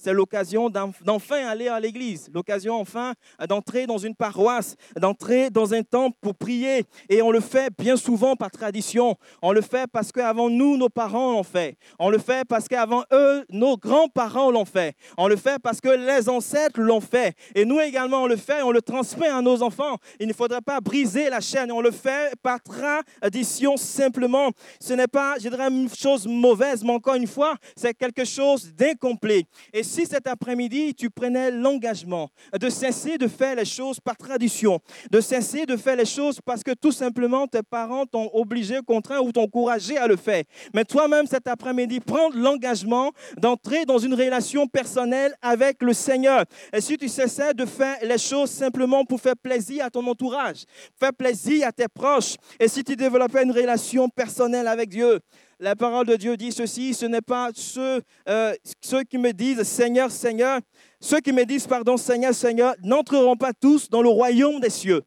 c'est 0.00 0.14
l'occasion 0.14 0.70
d'enfin 0.70 1.46
aller 1.46 1.68
à 1.68 1.78
l'église, 1.78 2.30
l'occasion 2.32 2.80
enfin 2.80 3.12
d'entrer 3.48 3.86
dans 3.86 3.98
une 3.98 4.14
paroisse, 4.14 4.76
d'entrer 4.96 5.50
dans 5.50 5.74
un 5.74 5.82
temple 5.82 6.16
pour 6.22 6.34
prier. 6.34 6.84
Et 7.10 7.20
on 7.20 7.30
le 7.30 7.40
fait 7.40 7.70
bien 7.78 7.96
souvent 7.96 8.34
par 8.34 8.50
tradition. 8.50 9.16
On 9.42 9.52
le 9.52 9.60
fait 9.60 9.86
parce 9.92 10.10
qu'avant 10.10 10.48
nous, 10.48 10.78
nos 10.78 10.88
parents 10.88 11.32
l'ont 11.32 11.42
fait. 11.42 11.76
On 11.98 12.08
le 12.08 12.16
fait 12.18 12.46
parce 12.48 12.66
qu'avant 12.66 13.04
eux, 13.12 13.44
nos 13.50 13.76
grands-parents 13.76 14.50
l'ont 14.50 14.64
fait. 14.64 14.96
On 15.18 15.28
le 15.28 15.36
fait 15.36 15.58
parce 15.62 15.80
que 15.80 15.90
les 15.90 16.28
ancêtres 16.30 16.80
l'ont 16.80 17.02
fait. 17.02 17.34
Et 17.54 17.66
nous 17.66 17.80
également, 17.80 18.22
on 18.22 18.26
le 18.26 18.36
fait, 18.36 18.62
on 18.62 18.70
le 18.70 18.80
transmet 18.80 19.28
à 19.28 19.42
nos 19.42 19.62
enfants. 19.62 19.96
Il 20.18 20.28
ne 20.28 20.32
faudrait 20.32 20.62
pas 20.62 20.80
briser 20.80 21.28
la 21.28 21.40
chaîne. 21.40 21.70
On 21.70 21.82
le 21.82 21.90
fait 21.90 22.34
par 22.42 22.58
tradition 22.62 23.76
simplement. 23.76 24.50
Ce 24.80 24.94
n'est 24.94 25.08
pas, 25.08 25.34
je 25.38 25.48
dirais, 25.48 25.68
une 25.68 25.90
chose 25.94 26.26
mauvaise, 26.26 26.82
mais 26.82 26.92
encore 26.92 27.16
une 27.16 27.26
fois, 27.26 27.54
c'est 27.76 27.92
quelque 27.92 28.24
chose 28.24 28.72
d'incomplet. 28.74 29.44
Et 29.74 29.82
si 29.90 30.06
cet 30.06 30.28
après-midi, 30.28 30.94
tu 30.94 31.10
prenais 31.10 31.50
l'engagement 31.50 32.30
de 32.58 32.70
cesser 32.70 33.18
de 33.18 33.26
faire 33.26 33.56
les 33.56 33.64
choses 33.64 33.98
par 33.98 34.16
tradition, 34.16 34.78
de 35.10 35.20
cesser 35.20 35.66
de 35.66 35.76
faire 35.76 35.96
les 35.96 36.04
choses 36.04 36.38
parce 36.44 36.62
que 36.62 36.70
tout 36.72 36.92
simplement 36.92 37.48
tes 37.48 37.62
parents 37.62 38.06
t'ont 38.06 38.30
obligé, 38.32 38.78
contraint 38.86 39.18
ou 39.18 39.32
t'ont 39.32 39.42
encouragé 39.42 39.98
à 39.98 40.06
le 40.06 40.16
faire. 40.16 40.44
Mais 40.72 40.84
toi-même, 40.84 41.26
cet 41.26 41.48
après-midi, 41.48 41.98
prendre 41.98 42.36
l'engagement 42.36 43.10
d'entrer 43.36 43.84
dans 43.84 43.98
une 43.98 44.14
relation 44.14 44.68
personnelle 44.68 45.34
avec 45.42 45.82
le 45.82 45.92
Seigneur. 45.92 46.44
Et 46.72 46.80
si 46.80 46.96
tu 46.96 47.08
cessais 47.08 47.52
de 47.52 47.66
faire 47.66 47.96
les 48.02 48.18
choses 48.18 48.50
simplement 48.50 49.04
pour 49.04 49.20
faire 49.20 49.36
plaisir 49.36 49.84
à 49.84 49.90
ton 49.90 50.06
entourage, 50.06 50.64
faire 51.00 51.12
plaisir 51.12 51.66
à 51.66 51.72
tes 51.72 51.88
proches, 51.88 52.36
et 52.60 52.68
si 52.68 52.84
tu 52.84 52.94
développais 52.94 53.42
une 53.42 53.52
relation 53.52 54.08
personnelle 54.08 54.68
avec 54.68 54.88
Dieu, 54.88 55.18
la 55.60 55.76
parole 55.76 56.06
de 56.06 56.16
Dieu 56.16 56.36
dit 56.36 56.52
ceci, 56.52 56.94
ce 56.94 57.06
n'est 57.06 57.20
pas 57.20 57.50
ceux, 57.54 58.02
euh, 58.28 58.54
ceux 58.80 59.04
qui 59.04 59.18
me 59.18 59.32
disent 59.32 59.62
Seigneur, 59.62 60.10
Seigneur, 60.10 60.60
ceux 61.00 61.20
qui 61.20 61.32
me 61.32 61.44
disent, 61.44 61.66
pardon, 61.66 61.96
Seigneur, 61.96 62.34
Seigneur, 62.34 62.74
n'entreront 62.82 63.36
pas 63.36 63.52
tous 63.52 63.88
dans 63.88 64.02
le 64.02 64.08
royaume 64.08 64.60
des 64.60 64.70
cieux 64.70 65.02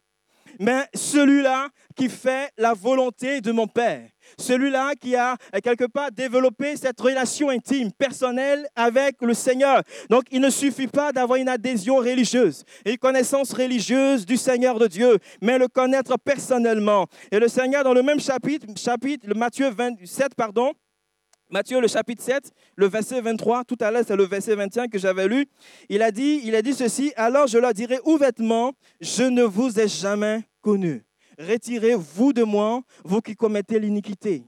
mais 0.58 0.86
celui-là 0.94 1.68
qui 1.96 2.08
fait 2.08 2.50
la 2.56 2.74
volonté 2.74 3.40
de 3.40 3.52
mon 3.52 3.66
Père. 3.66 4.08
Celui-là 4.38 4.94
qui 4.94 5.16
a 5.16 5.36
quelque 5.62 5.84
part 5.84 6.10
développé 6.12 6.76
cette 6.76 7.00
relation 7.00 7.50
intime, 7.50 7.92
personnelle 7.92 8.66
avec 8.76 9.16
le 9.20 9.34
Seigneur. 9.34 9.82
Donc 10.10 10.24
il 10.30 10.40
ne 10.40 10.50
suffit 10.50 10.86
pas 10.86 11.12
d'avoir 11.12 11.38
une 11.38 11.48
adhésion 11.48 11.96
religieuse, 11.96 12.64
une 12.84 12.98
connaissance 12.98 13.52
religieuse 13.52 14.26
du 14.26 14.36
Seigneur 14.36 14.78
de 14.78 14.86
Dieu, 14.86 15.18
mais 15.40 15.58
le 15.58 15.68
connaître 15.68 16.16
personnellement. 16.18 17.06
Et 17.30 17.38
le 17.38 17.48
Seigneur, 17.48 17.84
dans 17.84 17.94
le 17.94 18.02
même 18.02 18.20
chapitre, 18.20 18.66
chapitre 18.76 19.26
le 19.28 19.34
Matthieu 19.34 19.70
27, 19.70 20.34
pardon, 20.34 20.72
Matthieu, 21.50 21.80
le 21.80 21.86
chapitre 21.86 22.22
7, 22.22 22.50
le 22.74 22.88
verset 22.88 23.20
23, 23.20 23.64
tout 23.64 23.76
à 23.80 23.90
l'heure, 23.90 24.02
c'est 24.06 24.16
le 24.16 24.24
verset 24.24 24.56
21 24.56 24.88
que 24.88 24.98
j'avais 24.98 25.28
lu. 25.28 25.46
Il 25.88 26.02
a 26.02 26.10
dit, 26.10 26.40
il 26.42 26.54
a 26.56 26.62
dit 26.62 26.72
ceci, 26.72 27.12
alors 27.16 27.46
je 27.46 27.58
leur 27.58 27.72
dirai 27.74 28.00
ouvertement, 28.04 28.72
je 29.00 29.24
ne 29.24 29.42
vous 29.42 29.78
ai 29.78 29.86
jamais 29.86 30.42
connu. 30.62 31.04
Retirez-vous 31.38 32.32
de 32.32 32.42
moi, 32.42 32.82
vous 33.04 33.20
qui 33.20 33.34
commettez 33.34 33.78
l'iniquité. 33.78 34.44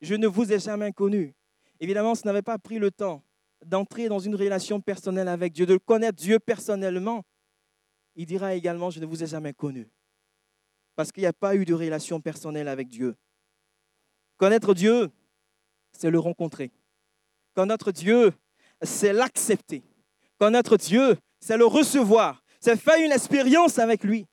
Je 0.00 0.14
ne 0.14 0.26
vous 0.26 0.52
ai 0.52 0.58
jamais 0.58 0.92
connu. 0.92 1.34
Évidemment, 1.80 2.14
ce 2.14 2.26
n'avait 2.26 2.42
pas 2.42 2.58
pris 2.58 2.78
le 2.78 2.90
temps 2.90 3.22
d'entrer 3.64 4.08
dans 4.08 4.18
une 4.18 4.34
relation 4.34 4.80
personnelle 4.80 5.28
avec 5.28 5.52
Dieu, 5.52 5.66
de 5.66 5.76
connaître 5.76 6.16
Dieu 6.16 6.38
personnellement. 6.38 7.24
Il 8.16 8.26
dira 8.26 8.54
également, 8.54 8.90
je 8.90 9.00
ne 9.00 9.06
vous 9.06 9.22
ai 9.22 9.26
jamais 9.26 9.52
connu. 9.52 9.88
Parce 10.96 11.10
qu'il 11.10 11.22
n'y 11.22 11.26
a 11.28 11.32
pas 11.32 11.56
eu 11.56 11.64
de 11.64 11.74
relation 11.74 12.20
personnelle 12.20 12.68
avec 12.68 12.88
Dieu. 12.88 13.16
Connaître 14.36 14.74
Dieu, 14.74 15.10
c'est 15.92 16.10
le 16.10 16.18
rencontrer. 16.18 16.70
Connaître 17.54 17.92
Dieu, 17.92 18.32
c'est 18.82 19.12
l'accepter. 19.12 19.82
Connaître 20.38 20.76
Dieu, 20.76 21.16
c'est 21.40 21.56
le 21.56 21.66
recevoir. 21.66 22.42
C'est 22.60 22.76
faire 22.76 23.02
une 23.04 23.12
expérience 23.12 23.78
avec 23.78 24.04
lui. 24.04 24.26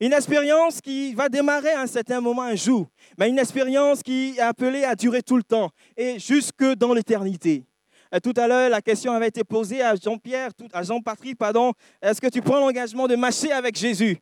Une 0.00 0.12
expérience 0.12 0.80
qui 0.80 1.14
va 1.14 1.28
démarrer 1.28 1.70
à 1.70 1.80
un 1.80 1.86
certain 1.86 2.20
moment, 2.20 2.42
un 2.42 2.54
jour, 2.54 2.86
mais 3.16 3.30
une 3.30 3.38
expérience 3.38 4.02
qui 4.02 4.34
est 4.36 4.40
appelée 4.40 4.84
à 4.84 4.94
durer 4.94 5.22
tout 5.22 5.36
le 5.36 5.42
temps 5.42 5.70
et 5.96 6.18
jusque 6.18 6.64
dans 6.74 6.92
l'éternité. 6.92 7.64
Tout 8.22 8.34
à 8.36 8.46
l'heure, 8.46 8.68
la 8.68 8.82
question 8.82 9.12
avait 9.12 9.28
été 9.28 9.42
posée 9.42 9.82
à 9.82 9.94
Jean-Pierre, 9.96 10.50
à 10.72 10.82
Jean-Patrick, 10.82 11.36
pardon, 11.38 11.72
est-ce 12.02 12.20
que 12.20 12.28
tu 12.28 12.42
prends 12.42 12.60
l'engagement 12.60 13.08
de 13.08 13.16
marcher 13.16 13.52
avec 13.52 13.76
Jésus? 13.76 14.18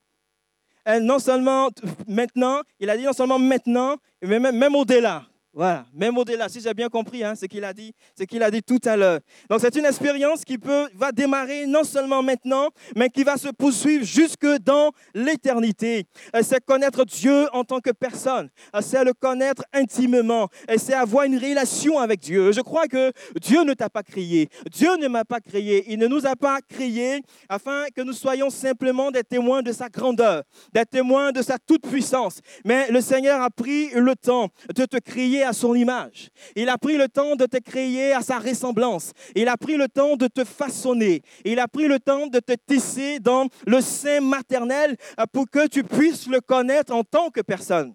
Non 1.02 1.18
seulement 1.18 1.70
maintenant, 2.06 2.60
il 2.78 2.88
a 2.88 2.96
dit 2.96 3.04
non 3.04 3.12
seulement 3.12 3.38
maintenant, 3.38 3.96
mais 4.22 4.38
même, 4.38 4.56
même 4.56 4.74
au-delà. 4.74 5.24
Voilà, 5.56 5.86
même 5.94 6.18
au-delà, 6.18 6.48
si 6.48 6.60
j'ai 6.60 6.74
bien 6.74 6.88
compris 6.88 7.22
hein, 7.22 7.36
ce 7.36 7.46
qu'il 7.46 7.62
a 7.62 7.72
dit, 7.72 7.94
ce 8.18 8.24
qu'il 8.24 8.42
a 8.42 8.50
dit 8.50 8.60
tout 8.60 8.80
à 8.84 8.96
l'heure. 8.96 9.20
Donc 9.48 9.60
c'est 9.60 9.76
une 9.76 9.84
expérience 9.84 10.44
qui 10.44 10.58
peut, 10.58 10.88
va 10.96 11.12
démarrer 11.12 11.64
non 11.66 11.84
seulement 11.84 12.24
maintenant, 12.24 12.70
mais 12.96 13.08
qui 13.08 13.22
va 13.22 13.36
se 13.36 13.46
poursuivre 13.50 14.04
jusque 14.04 14.48
dans 14.64 14.90
l'éternité. 15.14 16.06
Euh, 16.34 16.40
c'est 16.42 16.64
connaître 16.64 17.04
Dieu 17.04 17.46
en 17.52 17.62
tant 17.62 17.78
que 17.78 17.90
personne, 17.90 18.50
euh, 18.74 18.80
c'est 18.80 19.04
le 19.04 19.12
connaître 19.12 19.62
intimement, 19.72 20.48
c'est 20.76 20.92
avoir 20.92 21.24
une 21.24 21.38
relation 21.38 22.00
avec 22.00 22.18
Dieu. 22.18 22.50
Je 22.50 22.60
crois 22.60 22.88
que 22.88 23.12
Dieu 23.40 23.62
ne 23.62 23.74
t'a 23.74 23.88
pas 23.88 24.02
créé, 24.02 24.48
Dieu 24.72 24.96
ne 24.96 25.06
m'a 25.06 25.24
pas 25.24 25.38
créé, 25.38 25.84
il 25.86 26.00
ne 26.00 26.08
nous 26.08 26.26
a 26.26 26.34
pas 26.34 26.58
créé 26.68 27.22
afin 27.48 27.84
que 27.94 28.02
nous 28.02 28.12
soyons 28.12 28.50
simplement 28.50 29.12
des 29.12 29.22
témoins 29.22 29.62
de 29.62 29.70
sa 29.70 29.88
grandeur, 29.88 30.42
des 30.72 30.84
témoins 30.84 31.30
de 31.30 31.42
sa 31.42 31.58
toute-puissance. 31.58 32.40
Mais 32.64 32.90
le 32.90 33.00
Seigneur 33.00 33.40
a 33.40 33.50
pris 33.50 33.90
le 33.90 34.16
temps 34.16 34.48
de 34.74 34.84
te 34.84 34.96
créer 34.96 35.43
à 35.44 35.52
son 35.52 35.74
image. 35.74 36.30
Il 36.56 36.68
a 36.68 36.78
pris 36.78 36.96
le 36.96 37.08
temps 37.08 37.36
de 37.36 37.46
te 37.46 37.58
créer 37.58 38.12
à 38.12 38.22
sa 38.22 38.38
ressemblance. 38.38 39.12
Il 39.34 39.48
a 39.48 39.56
pris 39.56 39.76
le 39.76 39.88
temps 39.88 40.16
de 40.16 40.26
te 40.26 40.44
façonner. 40.44 41.22
Il 41.44 41.58
a 41.58 41.68
pris 41.68 41.86
le 41.86 41.98
temps 41.98 42.26
de 42.26 42.40
te 42.40 42.52
tisser 42.66 43.20
dans 43.20 43.48
le 43.66 43.80
sein 43.80 44.20
maternel 44.20 44.96
euh, 45.18 45.24
pour 45.32 45.48
que 45.48 45.66
tu 45.66 45.84
puisses 45.84 46.26
le 46.26 46.40
connaître 46.40 46.92
en 46.94 47.04
tant 47.04 47.30
que 47.30 47.40
personne. 47.40 47.94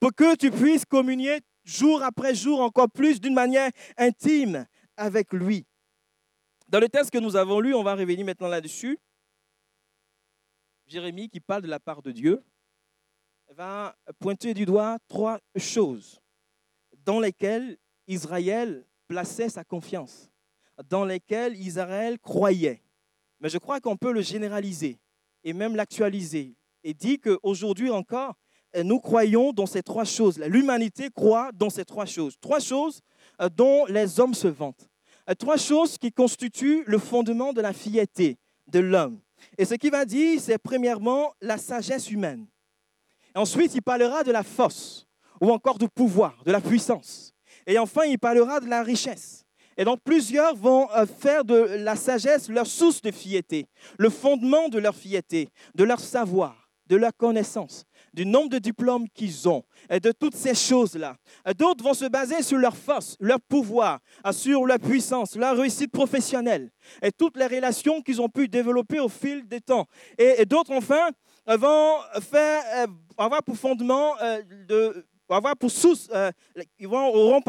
Pour 0.00 0.14
que 0.14 0.34
tu 0.36 0.50
puisses 0.50 0.84
communier 0.84 1.40
jour 1.64 2.02
après 2.02 2.34
jour 2.34 2.60
encore 2.60 2.90
plus 2.90 3.20
d'une 3.20 3.34
manière 3.34 3.70
intime 3.96 4.66
avec 4.96 5.32
lui. 5.32 5.66
Dans 6.68 6.80
le 6.80 6.88
texte 6.88 7.10
que 7.10 7.18
nous 7.18 7.36
avons 7.36 7.60
lu, 7.60 7.74
on 7.74 7.82
va 7.82 7.94
revenir 7.94 8.24
maintenant 8.24 8.48
là-dessus. 8.48 8.98
Jérémie, 10.86 11.28
qui 11.28 11.40
parle 11.40 11.62
de 11.62 11.68
la 11.68 11.80
part 11.80 12.02
de 12.02 12.10
Dieu, 12.10 12.42
va 13.50 13.96
pointer 14.18 14.54
du 14.54 14.66
doigt 14.66 14.98
trois 15.08 15.38
choses 15.56 16.20
dans 17.08 17.20
lesquels 17.20 17.78
Israël 18.06 18.84
plaçait 19.06 19.48
sa 19.48 19.64
confiance, 19.64 20.30
dans 20.90 21.06
lesquels 21.06 21.56
Israël 21.58 22.18
croyait. 22.18 22.82
Mais 23.40 23.48
je 23.48 23.56
crois 23.56 23.80
qu'on 23.80 23.96
peut 23.96 24.12
le 24.12 24.20
généraliser 24.20 25.00
et 25.42 25.54
même 25.54 25.74
l'actualiser 25.74 26.54
et 26.84 26.92
dire 26.92 27.16
qu'aujourd'hui 27.22 27.88
encore, 27.88 28.34
nous 28.84 29.00
croyons 29.00 29.54
dans 29.54 29.64
ces 29.64 29.82
trois 29.82 30.04
choses. 30.04 30.38
L'humanité 30.38 31.08
croit 31.08 31.50
dans 31.54 31.70
ces 31.70 31.86
trois 31.86 32.04
choses. 32.04 32.36
Trois 32.42 32.60
choses 32.60 33.00
euh, 33.40 33.48
dont 33.48 33.86
les 33.86 34.20
hommes 34.20 34.34
se 34.34 34.48
vantent. 34.48 34.86
Euh, 35.30 35.34
trois 35.34 35.56
choses 35.56 35.96
qui 35.96 36.12
constituent 36.12 36.84
le 36.86 36.98
fondement 36.98 37.54
de 37.54 37.62
la 37.62 37.72
fierté 37.72 38.36
de 38.66 38.80
l'homme. 38.80 39.18
Et 39.56 39.64
ce 39.64 39.76
qu'il 39.76 39.92
va 39.92 40.04
dire, 40.04 40.38
c'est 40.42 40.58
premièrement 40.58 41.32
la 41.40 41.56
sagesse 41.56 42.10
humaine. 42.10 42.46
Ensuite, 43.34 43.74
il 43.74 43.80
parlera 43.80 44.24
de 44.24 44.30
la 44.30 44.42
force 44.42 45.07
ou 45.40 45.50
encore 45.50 45.78
du 45.78 45.88
pouvoir, 45.88 46.42
de 46.44 46.52
la 46.52 46.60
puissance. 46.60 47.32
Et 47.66 47.78
enfin, 47.78 48.04
il 48.04 48.18
parlera 48.18 48.60
de 48.60 48.66
la 48.66 48.82
richesse. 48.82 49.44
Et 49.76 49.84
donc, 49.84 50.00
plusieurs 50.02 50.56
vont 50.56 50.88
euh, 50.92 51.06
faire 51.06 51.44
de 51.44 51.54
la 51.54 51.94
sagesse 51.94 52.48
leur 52.48 52.66
source 52.66 53.00
de 53.00 53.12
fierté, 53.12 53.66
le 53.96 54.10
fondement 54.10 54.68
de 54.68 54.78
leur 54.78 54.94
fierté, 54.94 55.48
de 55.74 55.84
leur 55.84 56.00
savoir, 56.00 56.68
de 56.88 56.96
leur 56.96 57.14
connaissance, 57.16 57.84
du 58.12 58.26
nombre 58.26 58.48
de 58.48 58.58
diplômes 58.58 59.08
qu'ils 59.10 59.48
ont 59.48 59.62
et 59.88 60.00
de 60.00 60.10
toutes 60.10 60.34
ces 60.34 60.54
choses-là. 60.54 61.16
D'autres 61.56 61.84
vont 61.84 61.94
se 61.94 62.06
baser 62.06 62.42
sur 62.42 62.58
leur 62.58 62.76
force, 62.76 63.16
leur 63.20 63.40
pouvoir, 63.40 64.00
sur 64.32 64.66
leur 64.66 64.78
puissance, 64.78 65.36
leur 65.36 65.56
réussite 65.56 65.92
professionnelle 65.92 66.70
et 67.02 67.12
toutes 67.12 67.36
les 67.36 67.46
relations 67.46 68.02
qu'ils 68.02 68.20
ont 68.20 68.28
pu 68.28 68.48
développer 68.48 68.98
au 68.98 69.08
fil 69.08 69.46
des 69.46 69.60
temps. 69.60 69.86
Et, 70.16 70.44
d'autres, 70.46 70.72
enfin, 70.72 71.10
vont 71.46 71.96
faire, 72.20 72.62
euh, 72.76 72.86
avoir 73.16 73.42
pour 73.42 73.56
fondement 73.56 74.14
euh, 74.20 74.42
de 74.66 75.06
avoir 75.36 75.54
euh, 76.14 76.32
auront, 76.90 77.42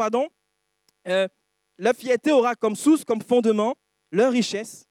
euh, 1.08 1.28
la 1.78 1.94
fierté 1.94 2.30
aura 2.32 2.54
comme 2.54 2.76
source, 2.76 3.04
comme 3.04 3.22
fondement, 3.22 3.74
leur 4.12 4.32
richesse, 4.32 4.86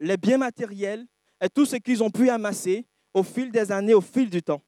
les 0.00 0.16
biens 0.16 0.38
matériels 0.38 1.06
et 1.40 1.48
tout 1.48 1.64
ce 1.64 1.76
qu'ils 1.76 2.02
ont 2.02 2.10
pu 2.10 2.28
amasser 2.28 2.86
au 3.12 3.22
fil 3.22 3.50
des 3.50 3.72
années, 3.72 3.94
au 3.94 4.00
fil 4.00 4.28
du 4.28 4.42
temps. 4.42 4.60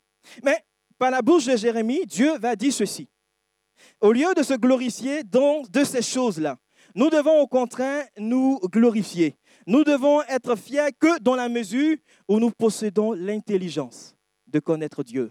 Mais 0.43 0.65
par 0.99 1.11
la 1.11 1.21
bouche 1.21 1.47
de 1.47 1.57
Jérémie, 1.57 2.07
Dieu 2.07 2.39
va 2.39 2.57
dire 2.57 2.73
ceci. 2.73 3.09
Au 4.01 4.13
lieu 4.13 4.33
de 4.35 4.43
se 4.43 4.55
glorifier 4.55 5.23
de 5.23 5.85
ces 5.85 6.03
choses-là, 6.03 6.57
nous 6.95 7.11
devons 7.11 7.41
au 7.41 7.47
contraire 7.47 8.07
nous 8.17 8.59
glorifier. 8.73 9.37
Nous 9.67 9.85
devons 9.85 10.23
être 10.23 10.57
fiers 10.57 10.93
que 10.99 11.19
dans 11.21 11.35
la 11.35 11.49
mesure 11.49 11.97
où 12.29 12.39
nous 12.39 12.51
possédons 12.51 13.13
l'intelligence 13.13 14.17
de 14.47 14.61
connaître 14.61 15.03
Dieu, 15.03 15.31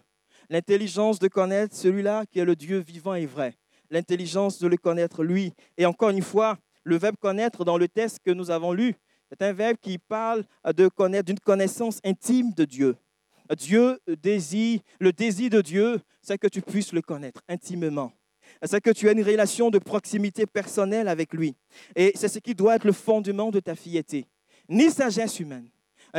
l'intelligence 0.50 1.20
de 1.20 1.28
connaître 1.28 1.76
celui-là 1.76 2.26
qui 2.32 2.40
est 2.40 2.46
le 2.46 2.56
Dieu 2.56 2.80
vivant 2.80 3.16
et 3.16 3.26
vrai, 3.26 3.56
l'intelligence 3.90 4.60
de 4.60 4.68
le 4.68 4.78
connaître 4.78 5.24
lui. 5.24 5.54
Et 5.78 5.86
encore 5.86 6.10
une 6.10 6.22
fois, 6.22 6.58
le 6.84 6.98
verbe 6.98 7.16
connaître 7.20 7.66
dans 7.66 7.78
le 7.78 7.88
texte 7.88 8.20
que 8.24 8.32
nous 8.32 8.52
avons 8.52 8.74
lu, 8.74 8.96
C'est 9.30 9.42
un 9.42 9.54
verbe 9.54 9.78
qui 9.82 9.98
parle 9.98 10.44
de 10.76 10.88
connaître, 10.88 11.26
d'une 11.26 11.40
connaissance 11.40 12.00
intime 12.04 12.54
de 12.54 12.64
Dieu. 12.64 12.96
Dieu 13.58 14.00
désire, 14.22 14.80
le 15.00 15.12
désir 15.12 15.50
de 15.50 15.62
Dieu, 15.62 16.00
c'est 16.22 16.38
que 16.38 16.48
tu 16.48 16.62
puisses 16.62 16.94
le 16.94 17.02
connaître 17.02 17.42
intimement. 17.50 18.12
C'est 18.64 18.82
que 18.82 18.92
tu 18.92 19.08
aies 19.08 19.14
une 19.14 19.24
relation 19.24 19.70
de 19.70 19.80
proximité 19.80 20.46
personnelle 20.46 21.08
avec 21.08 21.34
lui. 21.34 21.56
Et 21.96 22.12
c'est 22.16 22.28
ce 22.28 22.40
qui 22.40 22.54
doit 22.54 22.76
être 22.76 22.86
le 22.86 22.92
fondement 22.92 23.50
de 23.50 23.60
ta 23.60 23.76
fierté. 23.76 24.28
Ni 24.70 24.90
sagesse 24.90 25.40
humaine, 25.40 25.70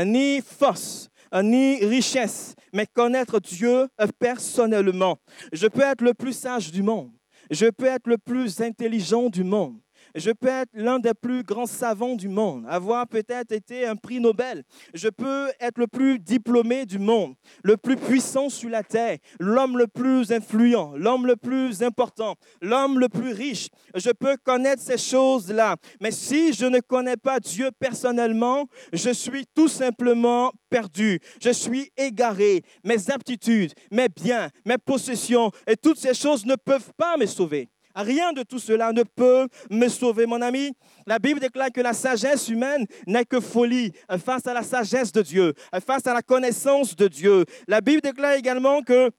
ni 0.04 0.40
force, 0.40 1.08
ni 1.42 1.84
richesse, 1.84 2.54
mais 2.72 2.86
connaître 2.86 3.40
Dieu 3.40 3.88
personnellement. 4.18 5.18
Je 5.52 5.66
peux 5.66 5.82
être 5.82 6.02
le 6.02 6.14
plus 6.14 6.32
sage 6.32 6.70
du 6.72 6.82
monde. 6.82 7.10
Je 7.50 7.66
peux 7.66 7.86
être 7.86 8.08
le 8.08 8.18
plus 8.18 8.60
intelligent 8.60 9.28
du 9.28 9.44
monde. 9.44 9.78
Je 10.16 10.30
peux 10.30 10.48
être 10.48 10.70
l'un 10.72 10.98
des 10.98 11.12
plus 11.12 11.42
grands 11.42 11.66
savants 11.66 12.16
du 12.16 12.28
monde, 12.28 12.64
avoir 12.70 13.06
peut-être 13.06 13.52
été 13.52 13.86
un 13.86 13.96
prix 13.96 14.18
Nobel. 14.18 14.64
Je 14.94 15.08
peux 15.08 15.50
être 15.60 15.78
le 15.78 15.86
plus 15.86 16.18
diplômé 16.18 16.86
du 16.86 16.98
monde, 16.98 17.34
le 17.62 17.76
plus 17.76 17.96
puissant 17.96 18.48
sur 18.48 18.70
la 18.70 18.82
terre, 18.82 19.18
l'homme 19.38 19.76
le 19.76 19.86
plus 19.86 20.32
influent, 20.32 20.94
l'homme 20.96 21.26
le 21.26 21.36
plus 21.36 21.82
important, 21.82 22.34
l'homme 22.62 22.98
le 22.98 23.10
plus 23.10 23.32
riche. 23.32 23.68
Je 23.94 24.10
peux 24.10 24.38
connaître 24.42 24.82
ces 24.82 24.96
choses-là. 24.96 25.76
Mais 26.00 26.10
si 26.10 26.54
je 26.54 26.64
ne 26.64 26.80
connais 26.80 27.18
pas 27.18 27.38
Dieu 27.38 27.68
personnellement, 27.78 28.64
je 28.94 29.10
suis 29.10 29.44
tout 29.54 29.68
simplement 29.68 30.50
perdu. 30.70 31.20
Je 31.42 31.50
suis 31.50 31.90
égaré. 31.94 32.62
Mes 32.84 33.10
aptitudes, 33.10 33.74
mes 33.90 34.08
biens, 34.08 34.48
mes 34.64 34.78
possessions 34.78 35.50
et 35.66 35.76
toutes 35.76 35.98
ces 35.98 36.14
choses 36.14 36.46
ne 36.46 36.56
peuvent 36.56 36.92
pas 36.96 37.18
me 37.18 37.26
sauver. 37.26 37.68
Rien 37.96 38.34
de 38.34 38.42
tout 38.42 38.58
cela 38.58 38.92
ne 38.92 39.02
peut 39.02 39.48
me 39.70 39.88
sauver, 39.88 40.26
mon 40.26 40.42
ami. 40.42 40.72
La 41.06 41.18
Bible 41.18 41.40
déclare 41.40 41.72
que 41.72 41.80
la 41.80 41.94
sagesse 41.94 42.48
humaine 42.48 42.86
n'est 43.06 43.24
que 43.24 43.40
folie 43.40 43.92
face 44.24 44.46
à 44.46 44.52
la 44.52 44.62
sagesse 44.62 45.12
de 45.12 45.22
Dieu, 45.22 45.54
face 45.86 46.06
à 46.06 46.12
la 46.12 46.20
connaissance 46.20 46.94
de 46.94 47.08
Dieu. 47.08 47.46
La 47.66 47.80
Bible 47.80 48.02
déclare 48.02 48.34
également 48.34 48.82
que 48.82 49.10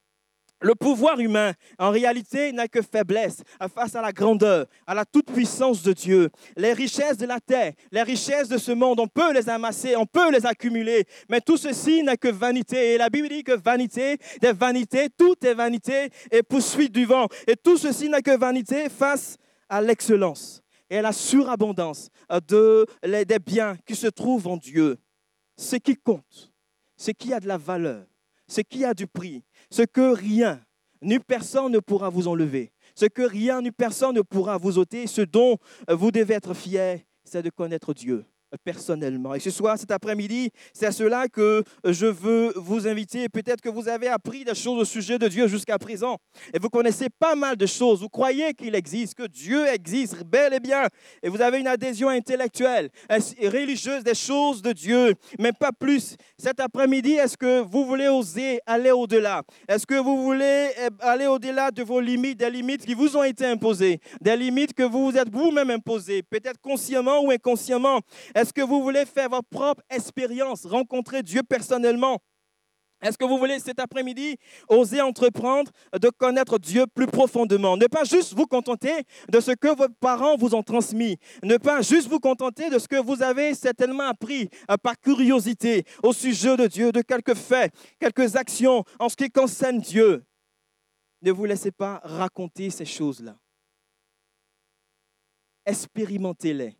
le 0.61 0.75
pouvoir 0.75 1.19
humain, 1.19 1.53
en 1.77 1.91
réalité, 1.91 2.51
n'a 2.51 2.67
que 2.67 2.81
faiblesse 2.81 3.43
face 3.73 3.95
à 3.95 4.01
la 4.01 4.11
grandeur, 4.11 4.65
à 4.85 4.93
la 4.93 5.05
toute-puissance 5.05 5.83
de 5.83 5.93
Dieu. 5.93 6.29
Les 6.55 6.73
richesses 6.73 7.17
de 7.17 7.25
la 7.25 7.39
terre, 7.39 7.73
les 7.91 8.01
richesses 8.03 8.49
de 8.49 8.57
ce 8.57 8.71
monde, 8.71 8.99
on 8.99 9.07
peut 9.07 9.33
les 9.33 9.49
amasser, 9.49 9.95
on 9.95 10.05
peut 10.05 10.31
les 10.31 10.45
accumuler, 10.45 11.05
mais 11.29 11.41
tout 11.41 11.57
ceci 11.57 12.03
n'a 12.03 12.17
que 12.17 12.27
vanité. 12.27 12.93
Et 12.93 12.97
la 12.97 13.09
Bible 13.09 13.29
dit 13.29 13.43
que 13.43 13.51
vanité, 13.51 14.17
des 14.41 14.53
vanités, 14.53 15.09
tout 15.15 15.35
est 15.45 15.53
vanité 15.53 16.09
et 16.31 16.43
poursuite 16.43 16.91
du 16.91 17.05
vent. 17.05 17.27
Et 17.45 17.55
tout 17.55 17.77
ceci 17.77 18.09
n'a 18.09 18.21
que 18.21 18.35
vanité 18.35 18.89
face 18.89 19.37
à 19.69 19.81
l'excellence 19.81 20.61
et 20.89 20.97
à 20.97 21.01
la 21.01 21.11
surabondance 21.11 22.09
de, 22.47 22.85
des 23.03 23.39
biens 23.39 23.77
qui 23.85 23.95
se 23.95 24.07
trouvent 24.07 24.47
en 24.47 24.57
Dieu. 24.57 24.97
Ce 25.57 25.75
qui 25.75 25.95
compte, 25.95 26.51
ce 26.95 27.11
qui 27.11 27.33
a 27.33 27.39
de 27.39 27.47
la 27.47 27.57
valeur, 27.57 28.05
ce 28.47 28.61
qui 28.61 28.85
a 28.85 28.93
du 28.93 29.07
prix, 29.07 29.43
ce 29.69 29.83
que 29.83 30.13
rien, 30.13 30.61
ni 31.01 31.19
personne 31.19 31.71
ne 31.71 31.79
pourra 31.79 32.09
vous 32.09 32.27
enlever, 32.27 32.71
ce 32.95 33.05
que 33.05 33.21
rien 33.21 33.61
ni 33.61 33.71
personne 33.71 34.15
ne 34.15 34.21
pourra 34.21 34.57
vous 34.57 34.77
ôter, 34.77 35.07
ce 35.07 35.21
dont 35.21 35.57
vous 35.87 36.11
devez 36.11 36.35
être 36.35 36.53
fiers, 36.53 37.05
c'est 37.23 37.43
de 37.43 37.49
connaître 37.49 37.93
Dieu 37.93 38.25
personnellement. 38.63 39.35
Et 39.35 39.39
ce 39.39 39.51
soir, 39.51 39.77
cet 39.77 39.91
après-midi, 39.91 40.49
c'est 40.73 40.85
à 40.85 40.91
cela 40.91 41.27
que 41.27 41.63
je 41.83 42.05
veux 42.05 42.53
vous 42.55 42.87
inviter. 42.87 43.29
Peut-être 43.29 43.61
que 43.61 43.69
vous 43.69 43.87
avez 43.87 44.07
appris 44.07 44.45
des 44.45 44.55
choses 44.55 44.79
au 44.79 44.85
sujet 44.85 45.19
de 45.19 45.27
Dieu 45.27 45.47
jusqu'à 45.47 45.77
présent. 45.77 46.17
Et 46.53 46.59
vous 46.59 46.69
connaissez 46.69 47.07
pas 47.09 47.35
mal 47.35 47.55
de 47.57 47.65
choses. 47.65 48.01
Vous 48.01 48.09
croyez 48.09 48.53
qu'il 48.53 48.75
existe, 48.75 49.15
que 49.15 49.27
Dieu 49.27 49.67
existe 49.67 50.23
bel 50.23 50.53
et 50.53 50.59
bien. 50.59 50.87
Et 51.21 51.29
vous 51.29 51.41
avez 51.41 51.59
une 51.59 51.67
adhésion 51.67 52.09
intellectuelle 52.09 52.89
et 53.39 53.49
religieuse 53.49 54.03
des 54.03 54.15
choses 54.15 54.61
de 54.61 54.71
Dieu, 54.71 55.13
mais 55.39 55.51
pas 55.51 55.71
plus. 55.71 56.15
Cet 56.37 56.59
après-midi, 56.59 57.13
est-ce 57.13 57.37
que 57.37 57.61
vous 57.61 57.85
voulez 57.85 58.07
oser 58.07 58.59
aller 58.65 58.91
au-delà? 58.91 59.43
Est-ce 59.67 59.85
que 59.85 59.95
vous 59.95 60.23
voulez 60.23 60.69
eh, 60.77 60.89
aller 60.99 61.27
au-delà 61.27 61.71
de 61.71 61.83
vos 61.83 61.99
limites, 61.99 62.39
des 62.39 62.49
limites 62.49 62.85
qui 62.85 62.93
vous 62.93 63.17
ont 63.17 63.23
été 63.23 63.45
imposées, 63.45 63.99
des 64.21 64.35
limites 64.35 64.73
que 64.73 64.83
vous 64.83 65.11
vous 65.11 65.17
êtes 65.17 65.29
vous-même 65.29 65.69
imposées, 65.69 66.23
peut-être 66.23 66.59
consciemment 66.61 67.21
ou 67.21 67.31
inconsciemment? 67.31 68.01
Est-ce 68.37 68.53
que 68.53 68.61
vous 68.61 68.83
voulez 68.83 69.07
faire 69.07 69.29
votre 69.29 69.49
propre 69.49 69.81
expérience, 69.89 70.63
rencontrer 70.63 71.23
Dieu 71.23 71.41
personnellement? 71.41 72.19
Est-ce 73.01 73.17
que 73.17 73.25
vous 73.25 73.39
voulez 73.39 73.57
cet 73.57 73.79
après-midi 73.79 74.37
oser 74.69 75.01
entreprendre 75.01 75.71
de 75.99 76.09
connaître 76.09 76.59
Dieu 76.59 76.85
plus 76.85 77.07
profondément? 77.07 77.77
Ne 77.77 77.87
pas 77.87 78.03
juste 78.03 78.35
vous 78.35 78.45
contenter 78.45 78.93
de 79.27 79.39
ce 79.39 79.49
que 79.53 79.75
vos 79.75 79.89
parents 79.99 80.37
vous 80.37 80.53
ont 80.53 80.61
transmis. 80.61 81.17
Ne 81.41 81.57
pas 81.57 81.81
juste 81.81 82.09
vous 82.09 82.19
contenter 82.19 82.69
de 82.69 82.77
ce 82.77 82.87
que 82.87 83.01
vous 83.01 83.23
avez 83.23 83.55
certainement 83.55 84.07
appris 84.07 84.49
euh, 84.69 84.77
par 84.77 84.99
curiosité 84.99 85.83
au 86.03 86.13
sujet 86.13 86.55
de 86.57 86.67
Dieu, 86.67 86.91
de 86.91 87.01
quelques 87.01 87.35
faits, 87.35 87.73
quelques 87.99 88.35
actions 88.35 88.83
en 88.99 89.09
ce 89.09 89.15
qui 89.15 89.31
concerne 89.31 89.79
Dieu. 89.79 90.23
Ne 91.23 91.31
vous 91.31 91.45
laissez 91.45 91.71
pas 91.71 92.01
raconter 92.03 92.69
ces 92.69 92.85
choses-là. 92.85 93.35
Expérimentez-les. 95.65 96.77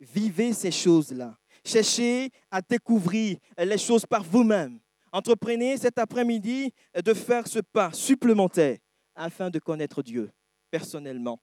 Vivez 0.00 0.52
ces 0.52 0.70
choses-là. 0.70 1.36
Cherchez 1.64 2.30
à 2.50 2.62
découvrir 2.62 3.38
les 3.58 3.78
choses 3.78 4.06
par 4.06 4.22
vous-même. 4.22 4.78
Entreprenez 5.12 5.76
cet 5.76 5.98
après-midi 5.98 6.72
de 6.94 7.14
faire 7.14 7.46
ce 7.46 7.58
pas 7.58 7.92
supplémentaire 7.92 8.78
afin 9.14 9.50
de 9.50 9.58
connaître 9.58 10.02
Dieu 10.02 10.30
personnellement. 10.70 11.40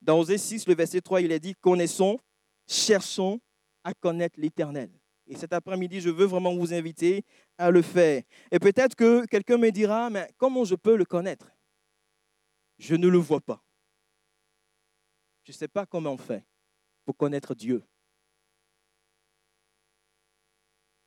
Dans 0.00 0.18
Osée 0.18 0.38
6, 0.38 0.66
le 0.66 0.74
verset 0.74 1.00
3, 1.00 1.20
il 1.22 1.32
est 1.32 1.40
dit, 1.40 1.54
connaissons, 1.54 2.18
cherchons 2.66 3.40
à 3.84 3.94
connaître 3.94 4.38
l'Éternel. 4.38 4.90
Et 5.26 5.36
cet 5.36 5.52
après-midi, 5.52 6.00
je 6.00 6.10
veux 6.10 6.26
vraiment 6.26 6.54
vous 6.54 6.74
inviter 6.74 7.24
à 7.56 7.70
le 7.70 7.82
faire. 7.82 8.22
Et 8.50 8.58
peut-être 8.58 8.94
que 8.94 9.24
quelqu'un 9.26 9.56
me 9.56 9.70
dira, 9.70 10.10
mais 10.10 10.28
comment 10.36 10.64
je 10.64 10.74
peux 10.74 10.96
le 10.96 11.04
connaître? 11.04 11.50
Je 12.78 12.94
ne 12.94 13.08
le 13.08 13.18
vois 13.18 13.40
pas. 13.40 13.62
Je 15.44 15.52
ne 15.52 15.56
sais 15.56 15.68
pas 15.68 15.86
comment 15.86 16.12
on 16.12 16.18
fait 16.18 16.44
pour 17.04 17.16
connaître 17.16 17.54
Dieu. 17.54 17.82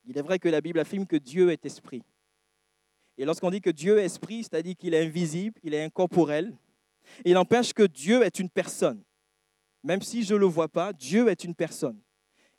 Il 0.04 0.16
est 0.16 0.22
vrai 0.22 0.38
que 0.38 0.48
la 0.48 0.60
Bible 0.60 0.78
affirme 0.78 1.06
que 1.06 1.16
Dieu 1.16 1.50
est 1.50 1.64
esprit. 1.66 2.02
Et 3.18 3.24
lorsqu'on 3.24 3.50
dit 3.50 3.60
que 3.60 3.70
Dieu 3.70 3.98
est 3.98 4.04
esprit, 4.04 4.44
c'est-à-dire 4.44 4.76
qu'il 4.76 4.94
est 4.94 5.04
invisible, 5.04 5.58
il 5.62 5.74
est 5.74 5.82
incorporel, 5.82 6.56
il 7.24 7.36
empêche 7.36 7.72
que 7.72 7.82
Dieu 7.82 8.22
est 8.22 8.38
une 8.38 8.50
personne. 8.50 9.02
Même 9.82 10.02
si 10.02 10.22
je 10.22 10.34
ne 10.34 10.40
le 10.40 10.46
vois 10.46 10.68
pas, 10.68 10.92
Dieu 10.92 11.28
est 11.28 11.44
une 11.44 11.54
personne. 11.54 12.00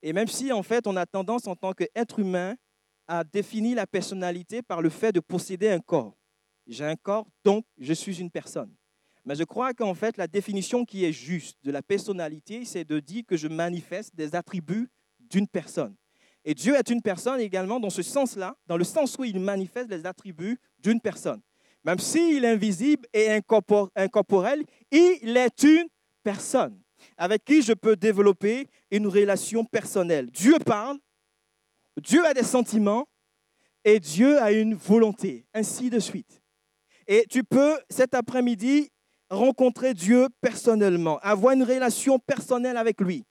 Et 0.01 0.13
même 0.13 0.27
si 0.27 0.51
en 0.51 0.63
fait 0.63 0.87
on 0.87 0.95
a 0.95 1.05
tendance 1.05 1.47
en 1.47 1.55
tant 1.55 1.73
qu'être 1.73 2.19
humain 2.19 2.55
à 3.07 3.23
définir 3.23 3.75
la 3.77 3.87
personnalité 3.87 4.61
par 4.61 4.81
le 4.81 4.89
fait 4.89 5.11
de 5.11 5.19
posséder 5.19 5.69
un 5.69 5.79
corps. 5.79 6.17
J'ai 6.67 6.85
un 6.85 6.95
corps, 6.95 7.27
donc 7.43 7.65
je 7.77 7.93
suis 7.93 8.19
une 8.19 8.29
personne. 8.29 8.73
Mais 9.27 9.35
je 9.35 9.43
crois 9.43 9.73
qu'en 9.73 9.93
fait, 9.93 10.15
la 10.15 10.25
définition 10.25 10.85
qui 10.85 11.03
est 11.03 11.11
juste 11.11 11.57
de 11.61 11.69
la 11.69 11.81
personnalité, 11.81 12.63
c'est 12.63 12.85
de 12.85 13.01
dire 13.01 13.23
que 13.27 13.35
je 13.35 13.49
manifeste 13.49 14.15
des 14.15 14.33
attributs 14.35 14.89
d'une 15.19 15.49
personne. 15.49 15.93
Et 16.45 16.53
Dieu 16.53 16.75
est 16.75 16.89
une 16.89 17.01
personne 17.01 17.41
également 17.41 17.77
dans 17.81 17.89
ce 17.89 18.01
sens-là, 18.01 18.55
dans 18.67 18.77
le 18.77 18.85
sens 18.85 19.17
où 19.19 19.25
il 19.25 19.37
manifeste 19.41 19.89
les 19.89 20.05
attributs 20.05 20.57
d'une 20.79 21.01
personne. 21.01 21.41
Même 21.83 21.99
s'il 21.99 22.45
est 22.45 22.51
invisible 22.51 23.05
et 23.11 23.29
incorporel, 23.29 24.63
il 24.91 25.35
est 25.35 25.63
une 25.63 25.89
personne 26.23 26.79
avec 27.17 27.43
qui 27.43 27.61
je 27.61 27.73
peux 27.73 27.97
développer 27.97 28.69
une 28.91 29.07
relation 29.07 29.65
personnelle. 29.65 30.31
Dieu 30.31 30.57
parle, 30.59 30.99
Dieu 32.01 32.25
a 32.25 32.33
des 32.33 32.43
sentiments 32.43 33.05
et 33.83 33.99
Dieu 33.99 34.41
a 34.41 34.53
une 34.53 34.73
volonté, 34.73 35.45
ainsi 35.53 35.89
de 35.89 35.99
suite. 35.99 36.41
Et 37.07 37.25
tu 37.29 37.43
peux 37.43 37.77
cet 37.89 38.13
après-midi 38.13 38.89
rencontrer 39.29 39.93
Dieu 39.93 40.27
personnellement, 40.41 41.19
avoir 41.19 41.53
une 41.53 41.63
relation 41.63 42.19
personnelle 42.19 42.77
avec 42.77 43.01
lui. 43.01 43.25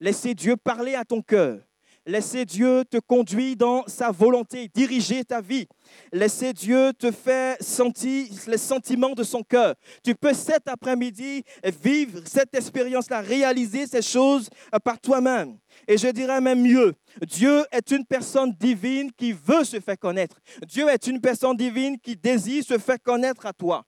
Laisser 0.00 0.34
Dieu 0.34 0.56
parler 0.56 0.94
à 0.94 1.04
ton 1.04 1.22
cœur. 1.22 1.60
Laisser 2.08 2.44
Dieu 2.44 2.84
te 2.88 2.98
conduire 2.98 3.56
dans 3.56 3.84
sa 3.88 4.12
volonté, 4.12 4.70
diriger 4.72 5.24
ta 5.24 5.40
vie. 5.40 5.66
Laisser 6.12 6.52
Dieu 6.52 6.92
te 6.96 7.10
faire 7.10 7.56
sentir 7.58 8.28
les 8.46 8.58
sentiments 8.58 9.14
de 9.14 9.24
son 9.24 9.42
cœur. 9.42 9.74
Tu 10.04 10.14
peux 10.14 10.32
cet 10.32 10.68
après-midi 10.68 11.42
vivre 11.82 12.20
cette 12.24 12.54
expérience-là, 12.54 13.22
réaliser 13.22 13.88
ces 13.88 14.02
choses 14.02 14.48
par 14.84 15.00
toi-même. 15.00 15.58
Et 15.88 15.98
je 15.98 16.06
dirais 16.06 16.40
même 16.40 16.62
mieux, 16.62 16.94
Dieu 17.26 17.64
est 17.72 17.90
une 17.90 18.04
personne 18.04 18.52
divine 18.52 19.10
qui 19.10 19.32
veut 19.32 19.64
se 19.64 19.80
faire 19.80 19.98
connaître. 19.98 20.36
Dieu 20.64 20.88
est 20.88 21.08
une 21.08 21.20
personne 21.20 21.56
divine 21.56 21.98
qui 21.98 22.14
désire 22.14 22.62
se 22.62 22.78
faire 22.78 23.02
connaître 23.02 23.46
à 23.46 23.52
toi. 23.52 23.84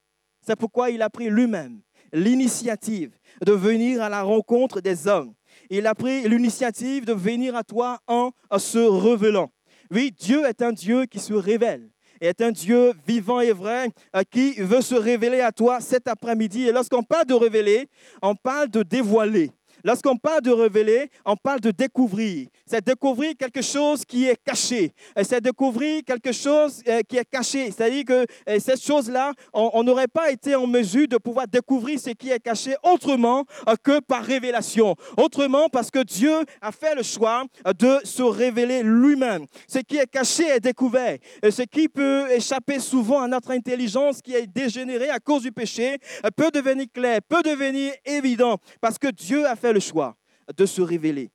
C'est 0.49 0.57
pourquoi 0.57 0.89
il 0.89 1.03
a 1.03 1.11
pris 1.11 1.29
lui-même 1.29 1.83
l'initiative 2.11 3.11
de 3.45 3.53
venir 3.53 4.03
à 4.03 4.09
la 4.09 4.23
rencontre 4.23 4.81
des 4.81 5.07
hommes. 5.07 5.35
Il 5.69 5.87
a 5.87 5.95
pris 5.95 6.27
l'initiative 6.27 7.05
de 7.05 7.13
venir 7.13 7.55
à 7.55 7.63
toi 7.65 7.99
en 8.07 8.31
se 8.57 8.79
révélant. 8.79 9.51
Oui, 9.91 10.11
Dieu 10.19 10.47
est 10.47 10.63
un 10.63 10.73
Dieu 10.73 11.05
qui 11.05 11.19
se 11.19 11.35
révèle 11.35 11.91
est 12.21 12.41
un 12.41 12.51
Dieu 12.51 12.95
vivant 13.07 13.41
et 13.41 13.53
vrai 13.53 13.91
euh, 14.17 14.23
qui 14.29 14.55
veut 14.55 14.81
se 14.81 14.95
révéler 14.95 15.41
à 15.41 15.53
toi 15.53 15.81
cet 15.81 16.09
après-midi. 16.09 16.67
Et 16.67 16.73
lorsqu'on 16.73 17.05
parle 17.05 17.27
de 17.27 17.35
révéler, 17.35 17.89
on 18.23 18.35
parle 18.35 18.69
de 18.71 18.83
dévoiler. 18.83 19.53
Lorsqu'on 19.85 20.17
parle 20.17 20.43
de 20.43 20.51
révéler, 20.51 21.11
on 21.25 21.37
parle 21.37 21.61
de 21.61 21.71
découvrir. 21.71 22.49
C'est 22.67 22.85
découvrir 22.85 23.33
quelque 23.39 23.63
chose 23.63 24.05
qui 24.05 24.27
est 24.27 24.37
caché. 24.45 24.93
C'est 25.23 25.41
découvrir 25.41 26.03
quelque 26.05 26.33
chose 26.33 26.83
euh, 26.89 27.01
qui 27.09 27.17
est 27.17 27.25
caché. 27.25 27.71
C'est-à-dire 27.71 28.05
que 28.05 28.27
euh, 28.49 28.59
cette 28.59 28.83
chose-là, 28.83 29.33
on 29.53 29.83
n'aurait 29.83 30.09
pas 30.09 30.31
été 30.31 30.55
en 30.55 30.67
mesure 30.67 31.09
de 31.09 31.17
pouvoir 31.17 31.47
découvrir 31.47 31.99
ce 31.99 32.11
qui 32.11 32.31
est 32.31 32.41
caché 32.41 32.75
autrement 32.83 33.45
euh, 33.69 33.75
que 33.83 34.01
par 34.01 34.25
révélation. 34.25 34.97
Autrement 35.17 35.69
parce 35.69 35.91
que 35.91 36.03
Dieu 36.03 36.35
a 36.61 36.73
fait 36.73 36.95
le 36.95 37.03
choix 37.03 37.45
de 37.79 37.99
se 38.05 38.23
révéler 38.23 38.83
lui-même. 38.83 39.47
Ce 39.69 39.79
qui 39.79 39.97
est 39.97 40.11
caché 40.11 40.45
est 40.49 40.61
découvert. 40.61 41.19
Ce 41.43 41.63
qui 41.63 41.89
peut 41.89 42.31
échapper 42.31 42.81
souvent 42.81 43.23
à 43.23 43.29
notre 43.29 43.53
intelligence 43.53 44.21
qui 44.21 44.35
est 44.35 44.47
dégénérée 44.47 45.11
à 45.11 45.19
cause 45.19 45.43
du 45.43 45.53
péché 45.53 45.99
peut 46.37 46.51
devenir 46.51 46.87
clair, 46.93 47.21
peut 47.29 47.43
devenir 47.43 47.93
évident 48.05 48.57
parce 48.81 48.99
que 48.99 49.09
Dieu 49.09 49.47
a 49.47 49.57
fait 49.57 49.68
le 49.73 49.81
choix 49.81 50.17
de 50.57 50.67
se 50.67 50.81
révéler. 50.81 51.31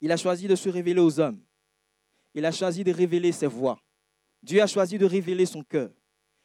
Il 0.00 0.10
a 0.10 0.16
choisi 0.16 0.48
de 0.48 0.56
se 0.56 0.68
révéler 0.68 1.00
aux 1.00 1.20
hommes. 1.20 1.40
Il 2.34 2.44
a 2.44 2.52
choisi 2.52 2.82
de 2.82 2.92
révéler 2.92 3.32
ses 3.32 3.46
voix. 3.46 3.78
Dieu 4.42 4.60
a 4.60 4.66
choisi 4.66 4.98
de 4.98 5.06
révéler 5.06 5.46
son 5.46 5.62
cœur. 5.62 5.90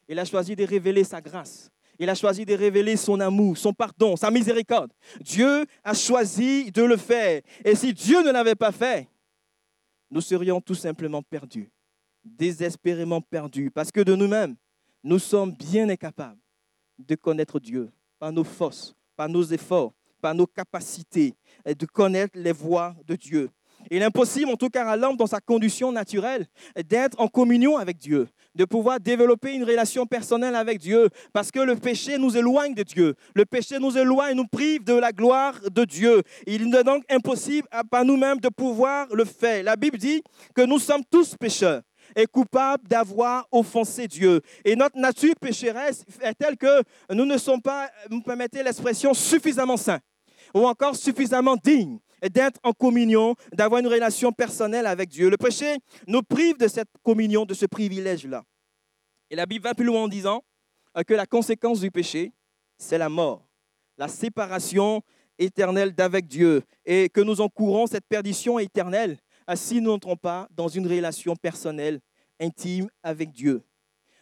Il 0.08 0.18
a 0.18 0.24
choisi 0.24 0.54
de 0.54 0.64
révéler 0.64 1.04
sa 1.04 1.20
grâce. 1.20 1.70
Il 1.98 2.08
a 2.08 2.14
choisi 2.14 2.46
de 2.46 2.54
révéler 2.54 2.96
son 2.96 3.18
amour, 3.18 3.58
son 3.58 3.72
pardon, 3.72 4.16
sa 4.16 4.30
miséricorde. 4.30 4.92
Dieu 5.20 5.66
a 5.82 5.94
choisi 5.94 6.70
de 6.70 6.82
le 6.82 6.96
faire. 6.96 7.42
Et 7.64 7.74
si 7.74 7.92
Dieu 7.92 8.22
ne 8.22 8.30
l'avait 8.30 8.54
pas 8.54 8.70
fait, 8.70 9.08
nous 10.10 10.20
serions 10.20 10.60
tout 10.60 10.76
simplement 10.76 11.22
perdus, 11.22 11.70
désespérément 12.24 13.20
perdus, 13.20 13.70
parce 13.70 13.90
que 13.90 14.00
de 14.00 14.14
nous-mêmes, 14.14 14.54
nous 15.02 15.18
sommes 15.18 15.52
bien 15.52 15.88
incapables 15.88 16.40
de 16.98 17.14
connaître 17.16 17.58
Dieu 17.58 17.90
par 18.18 18.32
nos 18.32 18.44
forces, 18.44 18.94
par 19.16 19.28
nos 19.28 19.42
efforts, 19.42 19.92
par 20.20 20.34
nos 20.34 20.46
capacités 20.46 21.34
de 21.66 21.86
connaître 21.86 22.38
les 22.38 22.52
voies 22.52 22.94
de 23.06 23.16
Dieu. 23.16 23.50
Il 23.90 24.02
est 24.02 24.04
impossible, 24.04 24.50
en 24.50 24.56
tout 24.56 24.68
cas 24.68 24.86
à 24.86 24.96
l'homme, 24.96 25.16
dans 25.16 25.26
sa 25.26 25.40
condition 25.40 25.92
naturelle, 25.92 26.46
d'être 26.88 27.18
en 27.20 27.28
communion 27.28 27.76
avec 27.76 27.98
Dieu, 27.98 28.28
de 28.54 28.64
pouvoir 28.64 29.00
développer 29.00 29.54
une 29.54 29.64
relation 29.64 30.04
personnelle 30.06 30.56
avec 30.56 30.78
Dieu, 30.78 31.08
parce 31.32 31.50
que 31.50 31.60
le 31.60 31.76
péché 31.76 32.18
nous 32.18 32.36
éloigne 32.36 32.74
de 32.74 32.82
Dieu. 32.82 33.14
Le 33.34 33.44
péché 33.44 33.78
nous 33.78 33.96
éloigne, 33.96 34.36
nous 34.36 34.46
prive 34.46 34.84
de 34.84 34.94
la 34.94 35.12
gloire 35.12 35.54
de 35.70 35.84
Dieu. 35.84 36.22
Il 36.46 36.74
est 36.74 36.84
donc 36.84 37.04
impossible 37.08 37.68
par 37.90 38.04
nous-mêmes 38.04 38.40
de 38.40 38.48
pouvoir 38.48 39.06
le 39.14 39.24
faire. 39.24 39.62
La 39.62 39.76
Bible 39.76 39.98
dit 39.98 40.22
que 40.54 40.62
nous 40.62 40.78
sommes 40.78 41.04
tous 41.10 41.36
pécheurs 41.36 41.82
et 42.16 42.26
coupables 42.26 42.86
d'avoir 42.88 43.46
offensé 43.52 44.08
Dieu. 44.08 44.40
Et 44.64 44.74
notre 44.74 44.98
nature 44.98 45.34
pécheresse 45.40 46.04
est 46.20 46.34
telle 46.34 46.56
que 46.56 46.82
nous 47.12 47.26
ne 47.26 47.38
sommes 47.38 47.62
pas, 47.62 47.90
vous 48.10 48.22
permettez 48.22 48.62
l'expression, 48.62 49.14
suffisamment 49.14 49.76
saints 49.76 50.00
ou 50.54 50.66
encore 50.66 50.96
suffisamment 50.96 51.56
dignes 51.56 51.98
d'être 52.22 52.58
en 52.64 52.72
communion, 52.72 53.34
d'avoir 53.52 53.80
une 53.80 53.86
relation 53.86 54.32
personnelle 54.32 54.86
avec 54.86 55.08
Dieu. 55.08 55.30
Le 55.30 55.36
péché 55.36 55.76
nous 56.06 56.22
prive 56.22 56.56
de 56.56 56.66
cette 56.66 56.88
communion, 57.02 57.44
de 57.44 57.54
ce 57.54 57.66
privilège-là. 57.66 58.42
Et 59.30 59.36
la 59.36 59.46
Bible 59.46 59.64
va 59.64 59.74
plus 59.74 59.84
loin 59.84 60.02
en 60.02 60.08
disant 60.08 60.42
que 61.06 61.14
la 61.14 61.26
conséquence 61.26 61.80
du 61.80 61.90
péché, 61.90 62.32
c'est 62.76 62.98
la 62.98 63.08
mort, 63.08 63.46
la 63.96 64.08
séparation 64.08 65.02
éternelle 65.38 65.92
d'avec 65.92 66.26
Dieu, 66.26 66.62
et 66.84 67.08
que 67.08 67.20
nous 67.20 67.40
encourons 67.40 67.86
cette 67.86 68.06
perdition 68.06 68.58
éternelle 68.58 69.18
euh, 69.48 69.56
si 69.56 69.80
nous 69.80 69.90
n'entrons 69.90 70.16
pas 70.16 70.48
dans 70.50 70.68
une 70.68 70.86
relation 70.86 71.36
personnelle, 71.36 72.00
intime 72.40 72.88
avec 73.02 73.30
Dieu. 73.30 73.62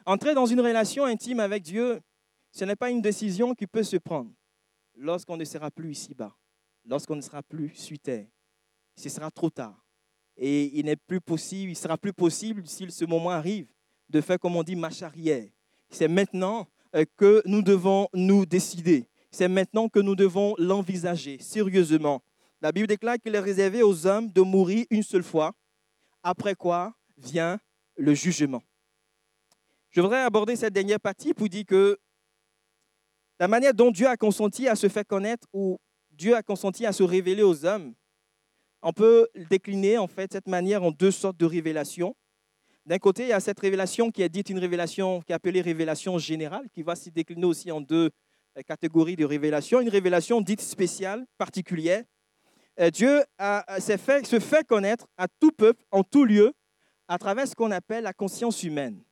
Entrer 0.05 0.35
dans 0.35 0.47
une 0.47 0.61
relation 0.61 1.05
intime 1.05 1.41
avec 1.41 1.63
Dieu, 1.63 2.01
ce 2.53 2.65
n'est 2.65 2.77
pas 2.77 2.91
une 2.91 3.03
décision 3.03 3.55
qui 3.55 3.67
peut 3.67 3.83
se 3.83 3.97
prendre 3.97 4.31
lorsqu'on 4.97 5.37
ne 5.37 5.45
sera 5.45 5.71
plus 5.71 5.93
ici-bas 5.93 6.35
lorsqu'on 6.89 7.17
ne 7.17 7.21
sera 7.21 7.43
plus 7.43 7.71
sur 7.75 7.99
terre. 7.99 8.27
Ce 8.97 9.09
sera 9.09 9.31
trop 9.31 9.51
tard. 9.51 9.85
Et 10.37 10.79
il 10.79 10.87
n'est 10.87 10.97
plus 10.97 11.21
possible, 11.21 11.71
il 11.71 11.77
sera 11.77 11.97
plus 11.97 12.13
possible, 12.13 12.67
si 12.67 12.91
ce 12.91 13.05
moment 13.05 13.31
arrive, 13.31 13.67
de 14.09 14.21
faire, 14.21 14.39
comme 14.39 14.57
on 14.57 14.63
dit, 14.63 14.77
marche 14.77 15.03
arrière. 15.03 15.49
C'est 15.91 16.09
maintenant 16.09 16.69
euh, 16.95 17.05
que 17.17 17.43
nous 17.47 17.63
devons 17.63 18.09
nous 18.13 18.47
décider. 18.47 19.09
C'est 19.31 19.49
maintenant 19.49 19.89
que 19.89 19.99
nous 19.99 20.15
devons 20.15 20.55
l'envisager 20.59 21.39
sérieusement. 21.41 22.23
La 22.61 22.73
Bible 22.73 22.87
déclare 22.87 23.17
qu'il 23.19 23.35
est 23.35 23.41
réservé 23.41 23.83
aux 23.83 24.07
hommes 24.07 24.31
de 24.31 24.41
mourir 24.41 24.87
une 24.91 25.03
seule 25.03 25.23
fois, 25.23 25.53
après 26.23 26.55
quoi 26.55 26.95
vient 27.19 27.59
le 27.97 28.15
jugement. 28.15 28.63
Je 29.91 30.01
voudrais 30.01 30.23
aborder 30.23 30.57
cette 30.57 30.73
dernière 30.73 31.01
partie 31.01 31.33
pour 31.33 31.49
dire 31.49 31.65
que 31.67 31.99
la 33.39 33.49
manière 33.49 33.75
dont 33.75 33.91
Dieu 33.91 34.07
a 34.07 34.17
consenti 34.17 34.69
à 34.69 34.75
se 34.75 34.89
faire 34.89 35.07
connaître 35.07 35.47
ou 35.53 35.79
Dieu 36.11 36.35
a 36.35 36.43
consenti 36.43 36.87
à 36.87 36.93
se 36.93 37.03
révéler 37.03 37.43
aux 37.43 37.67
hommes. 37.67 37.95
On 38.83 38.93
peut 38.93 39.29
décliner 39.51 39.99
en 39.99 40.07
fait 40.07 40.33
cette 40.33 40.49
manière 40.49 40.83
en 40.83 40.91
deux 40.91 41.11
sortes 41.11 41.37
de 41.37 41.47
révélations. 41.47 42.15
D'un 42.87 42.99
côté, 42.99 43.25
il 43.25 43.29
y 43.29 43.33
a 43.33 43.41
cette 43.41 43.59
révélation 43.59 44.11
qui 44.11 44.23
est 44.23 44.29
dite 44.29 44.49
une 44.49 44.59
révélation 44.59 45.21
qui 45.21 45.33
est 45.33 45.35
appelée 45.35 45.61
révélation 45.61 46.19
générale, 46.19 46.67
qui 46.73 46.83
va 46.83 46.95
s'y 46.95 47.11
décliner 47.11 47.45
aussi 47.45 47.73
en 47.73 47.81
deux 47.81 48.11
euh, 48.57 48.63
catégories 48.63 49.17
de 49.17 49.25
révélations. 49.25 49.81
Une 49.81 49.89
révélation 49.89 50.41
dite 50.41 50.61
spéciale, 50.61 51.27
particulière. 51.37 52.05
Euh, 52.79 52.91
Dieu 52.91 53.25
fait, 53.99 54.25
se 54.25 54.39
fait 54.39 54.65
connaître 54.65 55.09
à 55.19 55.27
tout 55.27 55.51
peuple, 55.51 55.85
en 55.91 56.05
tout 56.05 56.25
lieu, 56.25 56.53
à 57.09 57.19
travers 57.19 57.49
ce 57.49 57.55
qu'on 57.55 57.73
appelle 57.73 58.05
la 58.05 58.13
conscience 58.13 58.63
humaine. 58.63 59.03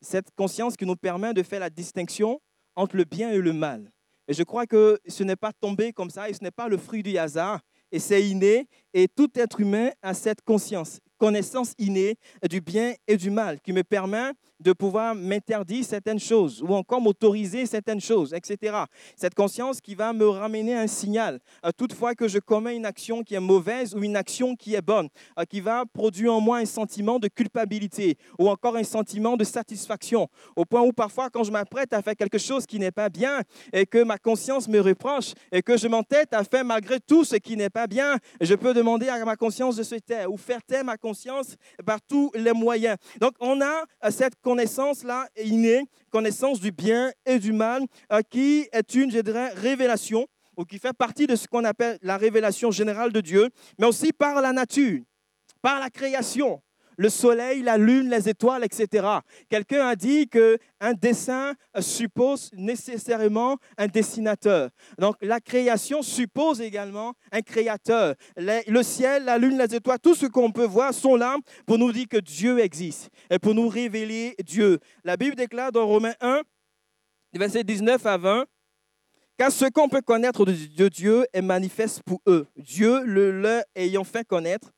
Cette 0.00 0.30
conscience 0.34 0.76
qui 0.76 0.86
nous 0.86 0.96
permet 0.96 1.34
de 1.34 1.42
faire 1.42 1.60
la 1.60 1.70
distinction 1.70 2.40
entre 2.78 2.96
le 2.96 3.04
bien 3.04 3.30
et 3.30 3.38
le 3.38 3.52
mal. 3.52 3.90
Et 4.28 4.34
je 4.34 4.42
crois 4.42 4.66
que 4.66 4.98
ce 5.06 5.24
n'est 5.24 5.36
pas 5.36 5.52
tombé 5.52 5.92
comme 5.92 6.10
ça 6.10 6.28
et 6.28 6.32
ce 6.32 6.42
n'est 6.42 6.50
pas 6.50 6.68
le 6.68 6.76
fruit 6.76 7.02
du 7.02 7.18
hasard. 7.18 7.60
Et 7.90 7.98
c'est 7.98 8.24
inné. 8.26 8.68
Et 8.94 9.08
tout 9.08 9.30
être 9.34 9.60
humain 9.60 9.90
a 10.02 10.14
cette 10.14 10.42
conscience 10.42 11.00
connaissance 11.18 11.74
innée 11.78 12.16
du 12.48 12.60
bien 12.60 12.94
et 13.08 13.16
du 13.16 13.30
mal 13.30 13.60
qui 13.60 13.72
me 13.72 13.82
permet 13.82 14.30
de 14.60 14.72
pouvoir 14.72 15.14
m'interdire 15.14 15.84
certaines 15.84 16.18
choses 16.18 16.62
ou 16.62 16.74
encore 16.74 17.00
m'autoriser 17.00 17.66
certaines 17.66 18.00
choses, 18.00 18.34
etc. 18.34 18.76
Cette 19.16 19.34
conscience 19.34 19.80
qui 19.80 19.94
va 19.94 20.12
me 20.12 20.28
ramener 20.28 20.74
un 20.74 20.86
signal 20.86 21.40
à 21.62 21.72
toutefois 21.72 22.14
que 22.14 22.28
je 22.28 22.38
commets 22.38 22.76
une 22.76 22.86
action 22.86 23.22
qui 23.22 23.34
est 23.34 23.40
mauvaise 23.40 23.94
ou 23.94 24.02
une 24.02 24.16
action 24.16 24.56
qui 24.56 24.74
est 24.74 24.82
bonne, 24.82 25.08
qui 25.48 25.60
va 25.60 25.84
produire 25.86 26.34
en 26.34 26.40
moi 26.40 26.58
un 26.58 26.66
sentiment 26.66 27.18
de 27.18 27.28
culpabilité 27.28 28.16
ou 28.38 28.48
encore 28.48 28.76
un 28.76 28.84
sentiment 28.84 29.36
de 29.36 29.44
satisfaction, 29.44 30.28
au 30.56 30.64
point 30.64 30.82
où 30.82 30.92
parfois 30.92 31.30
quand 31.30 31.44
je 31.44 31.52
m'apprête 31.52 31.92
à 31.92 32.02
faire 32.02 32.16
quelque 32.16 32.38
chose 32.38 32.66
qui 32.66 32.78
n'est 32.78 32.90
pas 32.90 33.08
bien 33.08 33.42
et 33.72 33.86
que 33.86 34.02
ma 34.02 34.18
conscience 34.18 34.68
me 34.68 34.80
reproche 34.80 35.34
et 35.52 35.62
que 35.62 35.76
je 35.76 35.88
m'entête 35.88 36.32
à 36.32 36.44
faire 36.44 36.64
malgré 36.64 37.00
tout 37.00 37.24
ce 37.24 37.36
qui 37.36 37.56
n'est 37.56 37.70
pas 37.70 37.86
bien, 37.86 38.16
je 38.40 38.54
peux 38.54 38.74
demander 38.74 39.08
à 39.08 39.24
ma 39.24 39.36
conscience 39.36 39.76
de 39.76 39.82
se 39.82 39.96
taire 39.96 40.30
ou 40.32 40.36
faire 40.36 40.62
taire 40.62 40.84
ma 40.84 40.96
conscience 40.96 41.56
par 41.84 42.00
tous 42.00 42.30
les 42.34 42.52
moyens. 42.52 42.96
Donc, 43.20 43.34
on 43.40 43.60
a 43.60 43.84
euh, 44.04 44.10
cette 44.48 44.56
connaissance-là 44.56 45.28
innée, 45.44 45.84
connaissance 46.10 46.60
du 46.60 46.72
bien 46.72 47.12
et 47.26 47.38
du 47.38 47.52
mal, 47.52 47.82
euh, 48.12 48.22
qui 48.30 48.66
est 48.72 48.94
une, 48.94 49.10
révélation, 49.54 50.26
ou 50.56 50.64
qui 50.64 50.78
fait 50.78 50.94
partie 50.94 51.26
de 51.26 51.36
ce 51.36 51.46
qu'on 51.46 51.64
appelle 51.64 51.98
la 52.02 52.16
révélation 52.16 52.70
générale 52.70 53.12
de 53.12 53.20
Dieu, 53.20 53.48
mais 53.78 53.86
aussi 53.86 54.12
par 54.12 54.40
la 54.40 54.52
nature, 54.52 55.02
par 55.60 55.78
la 55.80 55.90
création 55.90 56.62
le 56.98 57.08
soleil, 57.08 57.62
la 57.62 57.78
lune, 57.78 58.10
les 58.10 58.28
étoiles, 58.28 58.64
etc. 58.64 59.06
Quelqu'un 59.48 59.86
a 59.86 59.96
dit 59.96 60.28
qu'un 60.28 60.92
dessin 61.00 61.54
suppose 61.80 62.50
nécessairement 62.52 63.56
un 63.78 63.86
dessinateur. 63.86 64.68
Donc 64.98 65.16
la 65.22 65.40
création 65.40 66.02
suppose 66.02 66.60
également 66.60 67.14
un 67.32 67.40
créateur. 67.40 68.14
le 68.36 68.82
ciel, 68.82 69.24
la 69.24 69.38
lune, 69.38 69.56
les 69.56 69.74
étoiles, 69.74 70.00
tout 70.02 70.16
ce 70.16 70.26
qu'on 70.26 70.50
peut 70.50 70.66
voir 70.66 70.92
sont 70.92 71.14
là 71.14 71.36
pour 71.66 71.78
nous 71.78 71.92
dire 71.92 72.06
que 72.10 72.18
Dieu 72.18 72.58
existe 72.58 73.08
et 73.30 73.38
pour 73.38 73.54
nous 73.54 73.68
révéler 73.68 74.34
Dieu. 74.44 74.80
La 75.04 75.16
Bible 75.16 75.36
déclare 75.36 75.70
dans 75.70 75.86
Romains 75.86 76.16
1, 76.20 76.42
versets 77.34 77.62
19 77.62 78.04
à 78.06 78.16
20, 78.16 78.44
car 79.36 79.52
ce 79.52 79.66
qu'on 79.66 79.88
peut 79.88 80.02
connaître 80.02 80.44
de 80.44 80.88
Dieu 80.88 81.24
est 81.32 81.42
manifeste 81.42 82.02
pour 82.02 82.20
eux. 82.26 82.48
Dieu 82.56 83.04
le 83.04 83.30
leur 83.30 83.62
ayant 83.76 84.02
fait 84.02 84.26
connaître, 84.26 84.72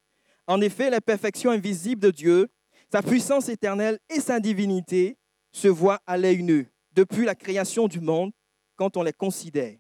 en 0.51 0.61
effet, 0.61 0.91
la 0.91 1.01
perfection 1.01 1.53
invisible 1.53 2.03
de 2.03 2.11
Dieu, 2.11 2.49
sa 2.91 3.03
puissance 3.03 3.49
éternelle 3.49 4.01
et 4.09 4.19
sa 4.19 4.41
divinité 4.41 5.17
se 5.53 5.69
voient 5.69 6.03
à 6.09 6.17
l'œil 6.17 6.43
nu 6.43 6.69
depuis 6.91 7.25
la 7.25 7.37
création 7.37 7.87
du 7.87 8.01
monde 8.01 8.33
quand 8.75 8.97
on 8.97 9.05
les 9.05 9.13
considère 9.13 9.79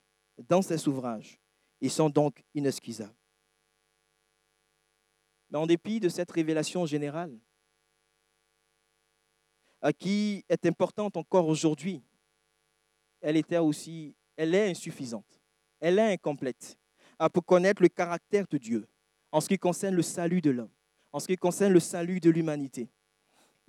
dans 0.48 0.62
ses 0.62 0.86
ouvrages. 0.86 1.40
Ils 1.80 1.90
sont 1.90 2.08
donc 2.08 2.44
inexcusables. 2.54 3.16
Mais 5.50 5.58
en 5.58 5.66
dépit 5.66 5.98
de 5.98 6.08
cette 6.08 6.30
révélation 6.30 6.86
générale, 6.86 7.36
qui 9.98 10.44
est 10.48 10.66
importante 10.66 11.16
encore 11.16 11.48
aujourd'hui, 11.48 12.00
elle 13.20 13.36
était 13.36 13.58
aussi, 13.58 14.14
elle 14.36 14.54
est 14.54 14.70
insuffisante, 14.70 15.40
elle 15.80 15.98
est 15.98 16.12
incomplète 16.12 16.78
pour 17.32 17.44
connaître 17.44 17.82
le 17.82 17.88
caractère 17.88 18.46
de 18.48 18.56
Dieu, 18.56 18.86
en 19.32 19.40
ce 19.40 19.48
qui 19.48 19.58
concerne 19.58 19.94
le 19.94 20.02
salut 20.02 20.40
de 20.40 20.50
l'homme, 20.50 20.70
en 21.12 21.20
ce 21.20 21.26
qui 21.26 21.36
concerne 21.36 21.72
le 21.72 21.80
salut 21.80 22.20
de 22.20 22.30
l'humanité. 22.30 22.88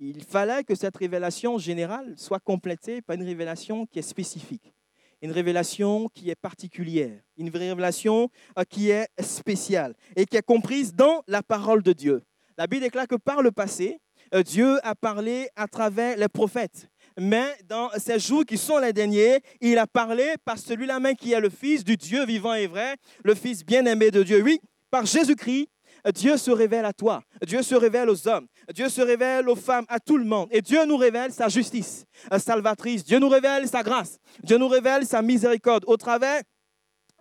Il 0.00 0.24
fallait 0.24 0.64
que 0.64 0.74
cette 0.74 0.96
révélation 0.96 1.58
générale 1.58 2.14
soit 2.16 2.40
complétée 2.40 3.02
par 3.02 3.14
une 3.14 3.22
révélation 3.22 3.86
qui 3.86 3.98
est 3.98 4.02
spécifique. 4.02 4.74
une 5.22 5.30
révélation 5.30 6.08
qui 6.12 6.30
est 6.30 6.34
particulière, 6.34 7.22
une 7.36 7.48
révélation 7.48 8.28
euh, 8.58 8.64
qui 8.68 8.90
est 8.90 9.06
spéciale 9.20 9.94
et 10.16 10.26
qui 10.26 10.36
est 10.36 10.42
comprise 10.42 10.94
dans 10.94 11.22
la 11.28 11.42
parole 11.42 11.82
de 11.82 11.92
Dieu. 11.92 12.22
La 12.58 12.66
Bible 12.66 12.82
déclare 12.82 13.06
que 13.06 13.14
par 13.14 13.40
le 13.40 13.52
passé, 13.52 14.00
euh, 14.34 14.42
Dieu 14.42 14.78
a 14.82 14.94
parlé 14.94 15.48
à 15.54 15.68
travers 15.68 16.16
les 16.16 16.28
prophètes. 16.28 16.88
Mais 17.18 17.46
dans 17.68 17.90
ces 17.98 18.18
jours 18.18 18.44
qui 18.44 18.58
sont 18.58 18.78
les 18.78 18.92
derniers, 18.92 19.40
il 19.60 19.78
a 19.78 19.86
parlé 19.86 20.34
par 20.44 20.58
celui-là 20.58 20.98
même 20.98 21.14
qui 21.14 21.32
est 21.32 21.40
le 21.40 21.50
Fils 21.50 21.84
du 21.84 21.96
Dieu 21.96 22.24
vivant 22.24 22.54
et 22.54 22.66
vrai, 22.66 22.96
le 23.22 23.34
Fils 23.34 23.64
bien-aimé 23.64 24.10
de 24.10 24.22
Dieu. 24.22 24.42
Oui, 24.42 24.60
par 24.92 25.06
Jésus-Christ, 25.06 25.68
Dieu 26.14 26.36
se 26.36 26.50
révèle 26.50 26.84
à 26.84 26.92
toi, 26.92 27.22
Dieu 27.46 27.62
se 27.62 27.74
révèle 27.74 28.10
aux 28.10 28.28
hommes, 28.28 28.46
Dieu 28.74 28.90
se 28.90 29.00
révèle 29.00 29.48
aux 29.48 29.56
femmes, 29.56 29.86
à 29.88 29.98
tout 29.98 30.18
le 30.18 30.24
monde. 30.24 30.48
Et 30.50 30.60
Dieu 30.60 30.84
nous 30.84 30.98
révèle 30.98 31.32
sa 31.32 31.48
justice. 31.48 32.04
Salvatrice, 32.38 33.02
Dieu 33.02 33.18
nous 33.18 33.28
révèle 33.28 33.66
sa 33.66 33.82
grâce, 33.82 34.18
Dieu 34.42 34.58
nous 34.58 34.68
révèle 34.68 35.06
sa 35.06 35.22
miséricorde 35.22 35.84
au 35.86 35.96
travers 35.96 36.42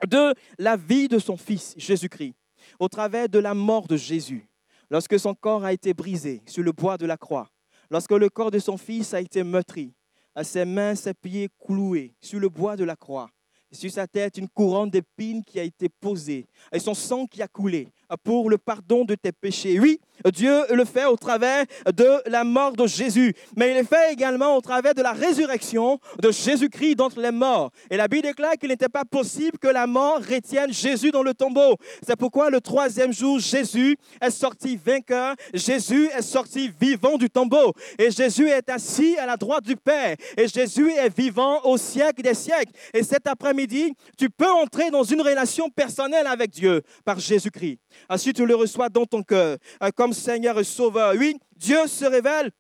de 0.06 0.34
la 0.58 0.76
vie 0.76 1.08
de 1.08 1.18
son 1.18 1.38
Fils 1.38 1.74
Jésus-Christ, 1.78 2.36
au 2.78 2.90
travers 2.90 3.30
de 3.30 3.40
la 3.40 3.54
mort 3.54 3.88
de 3.88 3.96
Jésus, 3.96 4.50
lorsque 4.90 5.18
son 5.18 5.34
corps 5.34 5.64
a 5.64 5.72
été 5.72 5.94
brisé 5.94 6.42
sur 6.48 6.64
le 6.64 6.74
bois 6.74 6.98
de 6.98 7.06
la 7.06 7.16
croix, 7.16 7.48
lorsque 7.90 8.12
le 8.12 8.30
corps 8.30 8.52
de 8.52 8.60
son 8.60 8.78
Fils 8.78 9.14
a 9.14 9.22
été 9.22 9.44
meurtri, 9.44 9.94
à 10.36 10.44
ses 10.44 10.66
mains, 10.66 10.96
ses 10.96 11.14
pieds 11.14 11.50
cloués 11.64 12.16
sur 12.20 12.40
le 12.40 12.50
bois 12.50 12.76
de 12.76 12.84
la 12.84 12.98
croix, 12.98 13.30
sur 13.72 13.92
sa 13.92 14.08
tête 14.08 14.38
une 14.38 14.50
couronne 14.50 14.90
d'épines 14.90 15.44
qui 15.44 15.60
a 15.60 15.64
été 15.64 15.90
posée. 15.90 16.46
Et 16.72 16.80
son 16.80 16.94
sang 16.94 17.26
qui 17.26 17.42
a 17.42 17.48
coulé 17.48 17.88
pour 18.17 18.50
le 18.50 18.58
pardon 18.58 19.06
de 19.06 19.15
tes 19.15 19.32
péchés. 19.32 19.80
Oui, 19.80 20.00
Dieu 20.34 20.62
le 20.71 20.86
fait 20.86 21.06
au 21.06 21.15
travers 21.15 21.65
de 21.93 22.30
la 22.30 22.43
mort 22.43 22.74
de 22.74 22.86
Jésus, 22.86 23.34
mais 23.56 23.71
il 23.71 23.78
le 23.78 23.84
fait 23.84 24.13
également 24.13 24.56
au 24.56 24.62
travers 24.62 24.93
de 24.93 25.02
la 25.02 25.13
résurrection 25.13 26.00
de 26.21 26.32
Jésus-Christ 26.32 26.95
d'entre 26.95 27.19
les 27.19 27.32
morts. 27.32 27.71
Et 27.89 27.97
la 27.97 28.08
Bible 28.08 28.28
déclare 28.28 28.54
qu'il 28.54 28.69
n'était 28.69 28.89
pas 28.89 29.06
possible 29.06 29.58
que 29.58 29.67
la 29.67 29.88
mort 29.88 30.19
retienne 30.19 30.71
Jésus 30.71 31.12
dans 31.12 31.24
le 31.24 31.34
tombeau. 31.34 31.76
C'est 32.06 32.15
pourquoi 32.15 32.50
le 32.50 32.62
troisième 32.62 33.13
jour, 33.13 33.39
Jésus 33.39 33.97
est 34.21 34.32
sorti 34.32 34.78
vainqueur, 34.78 35.36
Jésus 35.54 36.10
est 36.15 36.21
sorti 36.21 36.71
vivant 36.80 37.17
du 37.17 37.30
tombeau, 37.30 37.74
et 37.97 38.12
Jésus 38.12 38.47
est 38.47 38.69
assis 38.69 39.17
à 39.17 39.26
la 39.26 39.38
droite 39.38 39.63
du 39.63 39.76
Père, 39.76 40.15
et 40.38 40.47
Jésus 40.47 40.91
est 40.91 41.15
vivant 41.15 41.62
au 41.63 41.78
siècle 41.78 42.21
des 42.21 42.34
siècles. 42.34 42.74
Et 42.93 43.04
cet 43.04 43.28
après-midi, 43.28 43.93
tu 44.17 44.30
peux 44.30 44.50
entrer 44.50 44.91
dans 44.91 45.04
une 45.04 45.21
relation 45.21 45.69
personnelle 45.69 46.28
avec 46.28 46.52
Dieu 46.52 46.82
par 47.04 47.19
Jésus-Christ. 47.19 47.81
Si 48.18 48.34
tu 48.34 48.46
le 48.46 48.56
reçois 48.56 48.90
dans 48.90 49.06
ton 49.06 49.24
cœur 49.24 49.58
comme 49.96 50.14
Seigneur 50.14 50.60
et 50.60 50.64
Sauveur. 50.64 51.14
Oui, 51.18 51.38
Dieu 51.56 51.88
se 51.88 52.06
révèle 52.06 52.52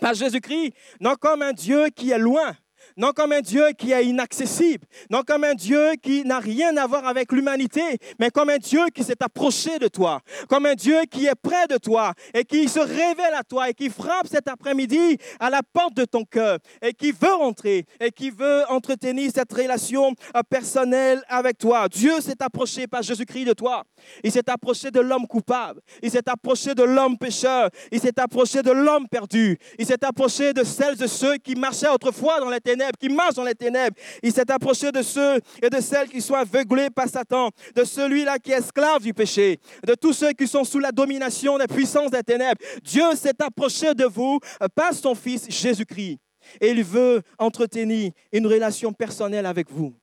par 0.00 0.14
Jésus-Christ, 0.14 0.74
non 1.00 1.14
comme 1.18 1.42
un 1.42 1.52
Dieu 1.52 1.88
qui 1.88 2.10
est 2.10 2.18
loin, 2.18 2.54
non 2.96 3.12
comme 3.12 3.32
un 3.32 3.40
Dieu 3.40 3.68
qui 3.76 3.92
est 3.92 4.06
inaccessible, 4.06 4.86
non 5.10 5.22
comme 5.22 5.44
un 5.44 5.54
Dieu 5.54 5.92
qui 6.02 6.24
n'a 6.24 6.38
rien 6.38 6.76
à 6.76 6.86
voir 6.86 7.06
avec 7.06 7.30
l'humanité, 7.32 7.82
mais 8.18 8.30
comme 8.30 8.48
un 8.48 8.58
Dieu 8.58 8.86
qui 8.94 9.04
s'est 9.04 9.22
approché 9.22 9.78
de 9.78 9.88
toi, 9.88 10.20
comme 10.48 10.66
un 10.66 10.74
Dieu 10.74 11.00
qui 11.10 11.26
est 11.26 11.34
près 11.34 11.66
de 11.66 11.76
toi 11.76 12.14
et 12.32 12.44
qui 12.44 12.68
se 12.68 12.80
révèle 12.80 13.34
à 13.34 13.42
toi 13.42 13.68
et 13.68 13.74
qui 13.74 13.90
frappe 13.90 14.26
cet 14.28 14.48
après-midi 14.48 15.18
à 15.38 15.50
la 15.50 15.62
porte 15.62 15.94
de 15.94 16.04
ton 16.04 16.24
cœur 16.24 16.58
et 16.80 16.94
qui 16.94 17.12
veut 17.12 17.34
rentrer 17.34 17.84
et 18.00 18.10
qui 18.10 18.30
veut 18.30 18.62
entretenir 18.70 19.30
cette 19.34 19.52
relation 19.52 20.14
euh, 20.34 20.42
personnelle 20.48 21.22
avec 21.28 21.58
toi. 21.58 21.88
Dieu 21.88 22.20
s'est 22.20 22.42
approché 22.42 22.86
par 22.86 23.02
Jésus-Christ 23.02 23.44
de 23.44 23.52
toi. 23.52 23.82
Il 24.24 24.32
s'est 24.32 24.48
approché 24.48 24.90
de 24.90 25.00
l'homme 25.00 25.26
coupable. 25.26 25.80
Il 26.02 26.10
s'est 26.10 26.28
approché 26.28 26.74
de 26.74 26.82
l'homme 26.82 27.18
pécheur. 27.18 27.70
Il 27.92 28.00
s'est 28.00 28.18
approché 28.18 28.62
de 28.62 28.70
l'homme 28.70 29.06
perdu. 29.08 29.58
Il 29.78 29.86
s'est 29.86 30.04
approché 30.04 30.52
de 30.52 30.64
celles 30.64 31.02
et 31.02 31.08
ceux 31.08 31.36
qui 31.36 31.54
marchaient 31.54 31.88
autrefois 31.88 32.40
dans 32.40 32.50
les 32.50 32.60
ténèbres 32.60 32.85
qui 32.98 33.08
marche 33.08 33.34
dans 33.34 33.44
les 33.44 33.54
ténèbres. 33.54 33.96
Il 34.22 34.32
s'est 34.32 34.50
approché 34.50 34.92
de 34.92 35.02
ceux 35.02 35.40
et 35.62 35.70
de 35.70 35.80
celles 35.80 36.08
qui 36.08 36.20
sont 36.20 36.34
aveuglés 36.34 36.90
par 36.90 37.08
Satan, 37.08 37.50
de 37.74 37.84
celui-là 37.84 38.38
qui 38.38 38.52
est 38.52 38.58
esclave 38.58 39.02
du 39.02 39.14
péché, 39.14 39.58
de 39.86 39.94
tous 39.94 40.12
ceux 40.12 40.32
qui 40.32 40.46
sont 40.46 40.64
sous 40.64 40.78
la 40.78 40.92
domination 40.92 41.58
des 41.58 41.66
puissances 41.66 42.10
des 42.10 42.22
ténèbres. 42.22 42.60
Dieu 42.82 43.14
s'est 43.14 43.42
approché 43.42 43.94
de 43.94 44.04
vous 44.04 44.38
par 44.74 44.92
son 44.94 45.14
Fils 45.14 45.46
Jésus-Christ. 45.48 46.18
Et 46.60 46.70
il 46.70 46.84
veut 46.84 47.22
entretenir 47.38 48.12
une 48.32 48.46
relation 48.46 48.92
personnelle 48.92 49.46
avec 49.46 49.70
vous. 49.70 49.94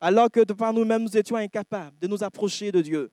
Alors 0.00 0.30
que 0.30 0.40
de 0.40 0.54
par 0.54 0.72
nous-mêmes, 0.72 1.02
nous 1.02 1.16
étions 1.16 1.36
incapables 1.36 1.98
de 2.00 2.06
nous 2.06 2.24
approcher 2.24 2.72
de 2.72 2.80
Dieu 2.80 3.10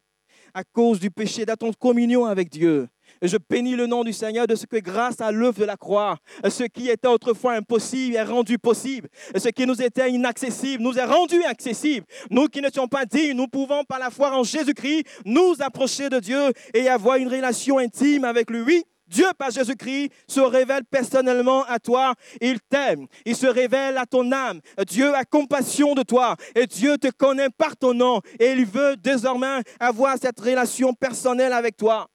à 0.53 0.63
cause 0.63 0.99
du 0.99 1.11
péché, 1.11 1.45
d'attendre 1.45 1.77
communion 1.77 2.25
avec 2.25 2.49
Dieu. 2.49 2.87
Je 3.21 3.37
bénis 3.49 3.75
le 3.75 3.87
nom 3.87 4.03
du 4.03 4.13
Seigneur 4.13 4.47
de 4.47 4.55
ce 4.55 4.65
que 4.65 4.77
grâce 4.77 5.21
à 5.21 5.31
l'œuvre 5.31 5.59
de 5.59 5.65
la 5.65 5.77
croix, 5.77 6.17
ce 6.47 6.63
qui 6.63 6.89
était 6.89 7.07
autrefois 7.07 7.53
impossible 7.53 8.15
est 8.15 8.23
rendu 8.23 8.57
possible. 8.57 9.09
Ce 9.35 9.49
qui 9.49 9.65
nous 9.65 9.81
était 9.81 10.11
inaccessible 10.11 10.83
nous 10.83 10.97
est 10.97 11.05
rendu 11.05 11.43
accessible. 11.43 12.05
Nous 12.29 12.47
qui 12.47 12.61
n'étions 12.61 12.87
pas 12.87 13.05
dignes, 13.05 13.35
nous 13.35 13.47
pouvons 13.47 13.83
par 13.83 13.99
la 13.99 14.09
foi 14.09 14.37
en 14.37 14.43
Jésus-Christ 14.43 15.05
nous 15.25 15.55
approcher 15.59 16.09
de 16.09 16.19
Dieu 16.19 16.51
et 16.73 16.87
avoir 16.89 17.17
une 17.17 17.29
relation 17.29 17.77
intime 17.77 18.23
avec 18.23 18.49
lui. 18.49 18.83
Dieu, 19.07 19.25
par 19.37 19.51
Jésus-Christ, 19.51 20.11
se 20.27 20.41
révèle 20.41 20.83
personnellement 20.83 21.63
à 21.65 21.79
toi. 21.79 22.13
Il 22.41 22.59
t'aime. 22.69 23.07
Il 23.25 23.35
se 23.35 23.47
révèle 23.47 23.97
à 23.97 24.05
ton 24.05 24.31
âme. 24.31 24.59
Dieu 24.85 25.13
a 25.15 25.23
compassion 25.23 25.93
de 25.93 26.03
toi. 26.03 26.35
Et 26.55 26.67
Dieu 26.67 26.97
te 26.97 27.09
connaît 27.09 27.49
par 27.49 27.77
ton 27.77 27.93
nom. 27.93 28.21
Et 28.39 28.51
il 28.51 28.65
veut 28.65 28.97
désormais 28.97 29.61
avoir 29.79 30.17
cette 30.21 30.39
relation 30.39 30.93
personnelle 30.93 31.53
avec 31.53 31.77
toi. 31.77 32.09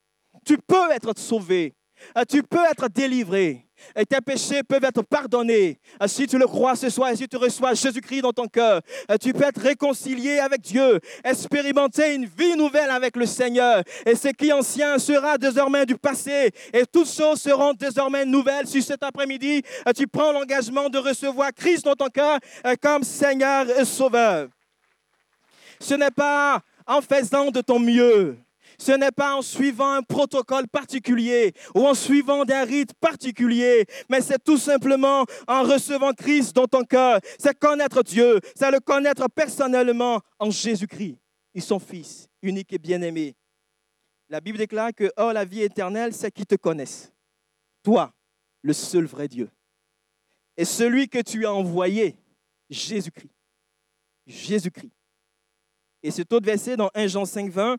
Tu 0.44 0.58
peux 0.58 0.90
être 0.90 1.18
sauvé. 1.18 1.74
Euh, 2.16 2.24
tu 2.28 2.42
peux 2.42 2.64
être 2.70 2.88
délivré. 2.88 3.66
Et 3.96 4.06
tes 4.06 4.20
péchés 4.20 4.62
peuvent 4.62 4.84
être 4.84 5.02
pardonnés. 5.02 5.80
Euh, 6.00 6.06
si 6.06 6.26
tu 6.28 6.38
le 6.38 6.46
crois 6.46 6.76
ce 6.76 6.88
soir 6.88 7.10
et 7.10 7.16
si 7.16 7.26
tu 7.26 7.36
reçois 7.36 7.74
Jésus-Christ 7.74 8.22
dans 8.22 8.32
ton 8.32 8.46
cœur, 8.46 8.80
euh, 9.10 9.16
tu 9.16 9.32
peux 9.32 9.42
être 9.42 9.60
réconcilié 9.60 10.38
avec 10.38 10.60
Dieu, 10.60 11.00
expérimenter 11.24 12.14
une 12.14 12.26
vie 12.26 12.54
nouvelle 12.54 12.90
avec 12.90 13.16
le 13.16 13.26
Seigneur. 13.26 13.82
Et 14.06 14.14
ce 14.14 14.28
qui 14.28 14.52
ancien 14.52 14.98
sera 14.98 15.36
désormais 15.36 15.84
du 15.84 15.96
passé. 15.96 16.50
Et 16.72 16.84
toutes 16.86 17.10
choses 17.10 17.40
seront 17.40 17.72
désormais 17.72 18.24
nouvelles. 18.24 18.68
Si 18.68 18.82
cet 18.82 19.02
après-midi, 19.02 19.62
tu 19.96 20.06
prends 20.06 20.32
l'engagement 20.32 20.88
de 20.88 20.98
recevoir 20.98 21.50
Christ 21.52 21.84
dans 21.84 21.94
ton 21.94 22.08
cœur 22.08 22.38
comme 22.80 23.02
Seigneur 23.02 23.68
et 23.68 23.84
Sauveur. 23.84 24.48
Ce 25.80 25.94
n'est 25.94 26.10
pas 26.10 26.60
en 26.86 27.00
faisant 27.00 27.50
de 27.50 27.60
ton 27.60 27.80
mieux 27.80 28.36
ce 28.82 28.92
n'est 28.92 29.12
pas 29.12 29.36
en 29.36 29.42
suivant 29.42 29.92
un 29.92 30.02
protocole 30.02 30.66
particulier 30.66 31.54
ou 31.74 31.86
en 31.86 31.94
suivant 31.94 32.44
des 32.44 32.62
rites 32.62 32.94
particuliers, 32.94 33.86
mais 34.08 34.20
c'est 34.20 34.42
tout 34.42 34.58
simplement 34.58 35.24
en 35.46 35.62
recevant 35.62 36.12
Christ 36.12 36.56
dans 36.56 36.66
ton 36.66 36.82
cœur. 36.82 37.20
C'est 37.38 37.56
connaître 37.56 38.02
Dieu, 38.02 38.40
c'est 38.56 38.70
le 38.72 38.80
connaître 38.80 39.28
personnellement 39.28 40.20
en 40.40 40.50
Jésus-Christ, 40.50 41.16
et 41.54 41.60
son 41.60 41.78
Fils, 41.78 42.28
unique 42.42 42.72
et 42.72 42.78
bien-aimé. 42.78 43.36
La 44.28 44.40
Bible 44.40 44.58
déclare 44.58 44.92
que, 44.92 45.12
oh, 45.16 45.30
la 45.32 45.44
vie 45.44 45.62
éternelle, 45.62 46.12
c'est 46.12 46.32
qu'ils 46.32 46.46
te 46.46 46.56
connaissent. 46.56 47.12
Toi, 47.84 48.12
le 48.62 48.72
seul 48.72 49.04
vrai 49.04 49.28
Dieu. 49.28 49.48
Et 50.56 50.64
celui 50.64 51.08
que 51.08 51.20
tu 51.20 51.46
as 51.46 51.52
envoyé, 51.52 52.16
Jésus-Christ. 52.68 53.30
Jésus-Christ. 54.26 54.92
Et 56.02 56.10
cet 56.10 56.32
autre 56.32 56.46
verset 56.46 56.76
dans 56.76 56.90
1 56.94 57.06
Jean 57.06 57.24
5, 57.24 57.50
20, 57.50 57.76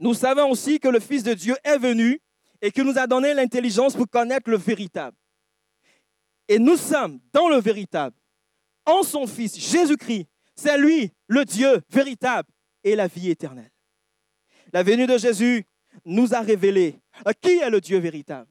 nous 0.00 0.14
savons 0.14 0.50
aussi 0.50 0.78
que 0.78 0.88
le 0.88 1.00
Fils 1.00 1.22
de 1.22 1.34
Dieu 1.34 1.56
est 1.64 1.78
venu 1.78 2.20
et 2.60 2.70
qu'il 2.70 2.84
nous 2.84 2.98
a 2.98 3.06
donné 3.06 3.34
l'intelligence 3.34 3.94
pour 3.94 4.08
connaître 4.08 4.50
le 4.50 4.56
véritable. 4.56 5.16
Et 6.48 6.58
nous 6.58 6.76
sommes 6.76 7.20
dans 7.32 7.48
le 7.48 7.60
véritable, 7.60 8.16
en 8.86 9.02
son 9.02 9.26
Fils, 9.26 9.58
Jésus-Christ. 9.58 10.26
C'est 10.54 10.78
lui, 10.78 11.12
le 11.26 11.44
Dieu 11.44 11.80
véritable 11.90 12.48
et 12.82 12.96
la 12.96 13.06
vie 13.06 13.30
éternelle. 13.30 13.70
La 14.72 14.82
venue 14.82 15.06
de 15.06 15.18
Jésus 15.18 15.64
nous 16.04 16.34
a 16.34 16.40
révélé 16.40 16.98
qui 17.40 17.58
est 17.58 17.70
le 17.70 17.80
Dieu 17.80 17.98
véritable. 17.98 18.50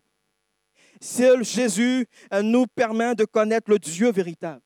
Seul 1.02 1.44
Jésus 1.44 2.08
nous 2.44 2.66
permet 2.68 3.16
de 3.16 3.26
connaître 3.26 3.70
le 3.70 3.80
Dieu 3.80 4.12
véritable. 4.12 4.62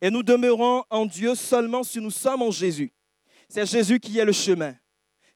Et 0.00 0.10
nous 0.10 0.22
demeurons 0.22 0.84
en 0.90 1.06
Dieu 1.06 1.34
seulement 1.34 1.82
si 1.82 2.00
nous 2.00 2.10
sommes 2.10 2.42
en 2.42 2.50
Jésus. 2.50 2.92
C'est 3.48 3.66
Jésus 3.66 4.00
qui 4.00 4.18
est 4.18 4.24
le 4.24 4.32
chemin. 4.32 4.74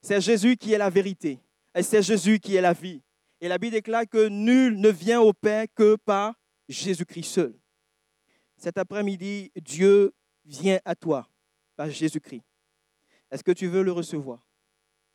C'est 0.07 0.21
Jésus 0.21 0.55
qui 0.55 0.71
est 0.71 0.77
la 0.77 0.89
vérité. 0.89 1.37
Et 1.75 1.83
c'est 1.83 2.01
Jésus 2.01 2.39
qui 2.39 2.55
est 2.55 2.61
la 2.61 2.71
vie. 2.71 3.01
Et 3.41 3.49
la 3.49 3.57
Bible 3.57 3.73
déclare 3.73 4.07
que 4.07 4.29
nul 4.29 4.79
ne 4.79 4.87
vient 4.87 5.19
au 5.19 5.33
Père 5.33 5.65
que 5.75 5.97
par 5.97 6.33
Jésus-Christ 6.69 7.29
seul. 7.29 7.53
Cet 8.55 8.77
après-midi, 8.77 9.51
Dieu 9.61 10.13
vient 10.45 10.79
à 10.85 10.95
toi 10.95 11.27
par 11.75 11.89
Jésus-Christ. 11.89 12.41
Est-ce 13.29 13.43
que 13.43 13.51
tu 13.51 13.67
veux 13.67 13.83
le 13.83 13.91
recevoir 13.91 14.41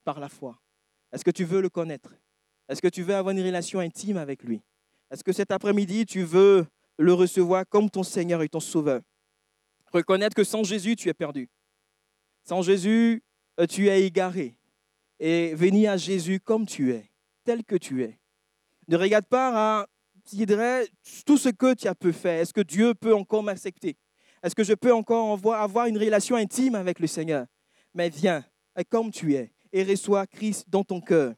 par 0.04 0.20
la 0.20 0.28
foi? 0.28 0.60
Est-ce 1.10 1.24
que 1.24 1.30
tu 1.30 1.44
veux 1.44 1.62
le 1.62 1.70
connaître? 1.70 2.14
Est-ce 2.68 2.82
que 2.82 2.88
tu 2.88 3.02
veux 3.02 3.14
avoir 3.14 3.34
une 3.34 3.42
relation 3.42 3.80
intime 3.80 4.18
avec 4.18 4.42
lui? 4.42 4.60
Est-ce 5.10 5.24
que 5.24 5.32
cet 5.32 5.52
après-midi, 5.52 6.04
tu 6.04 6.22
veux 6.22 6.66
le 6.98 7.14
recevoir 7.14 7.64
comme 7.66 7.88
ton 7.88 8.02
Seigneur 8.02 8.42
et 8.42 8.48
ton 8.50 8.60
Sauveur? 8.60 9.00
Reconnaître 9.90 10.36
que 10.36 10.44
sans 10.44 10.64
Jésus, 10.64 10.96
tu 10.96 11.08
es 11.08 11.14
perdu. 11.14 11.48
Sans 12.44 12.60
Jésus, 12.60 13.22
euh, 13.58 13.66
tu 13.66 13.88
es 13.88 14.02
égaré 14.02 14.54
et 15.24 15.54
venir 15.54 15.92
à 15.92 15.96
Jésus 15.96 16.40
comme 16.40 16.66
tu 16.66 16.90
es, 16.90 17.08
tel 17.44 17.62
que 17.62 17.76
tu 17.76 18.02
es. 18.02 18.18
Ne 18.88 18.96
regarde 18.96 19.26
pas 19.26 19.82
à 19.82 19.86
tout 21.24 21.38
ce 21.38 21.48
que 21.48 21.74
tu 21.74 21.86
as 21.86 21.94
pu 21.94 22.12
faire. 22.12 22.40
Est-ce 22.40 22.52
que 22.52 22.60
Dieu 22.60 22.92
peut 22.92 23.14
encore 23.14 23.44
m'accepter? 23.44 23.96
Est-ce 24.42 24.56
que 24.56 24.64
je 24.64 24.74
peux 24.74 24.92
encore 24.92 25.38
avoir 25.54 25.86
une 25.86 25.96
relation 25.96 26.34
intime 26.34 26.74
avec 26.74 26.98
le 26.98 27.06
Seigneur? 27.06 27.46
Mais 27.94 28.08
viens, 28.08 28.44
comme 28.90 29.12
tu 29.12 29.34
es, 29.34 29.52
et 29.72 29.84
reçois 29.84 30.26
Christ 30.26 30.66
dans 30.68 30.82
ton 30.82 31.00
cœur, 31.00 31.34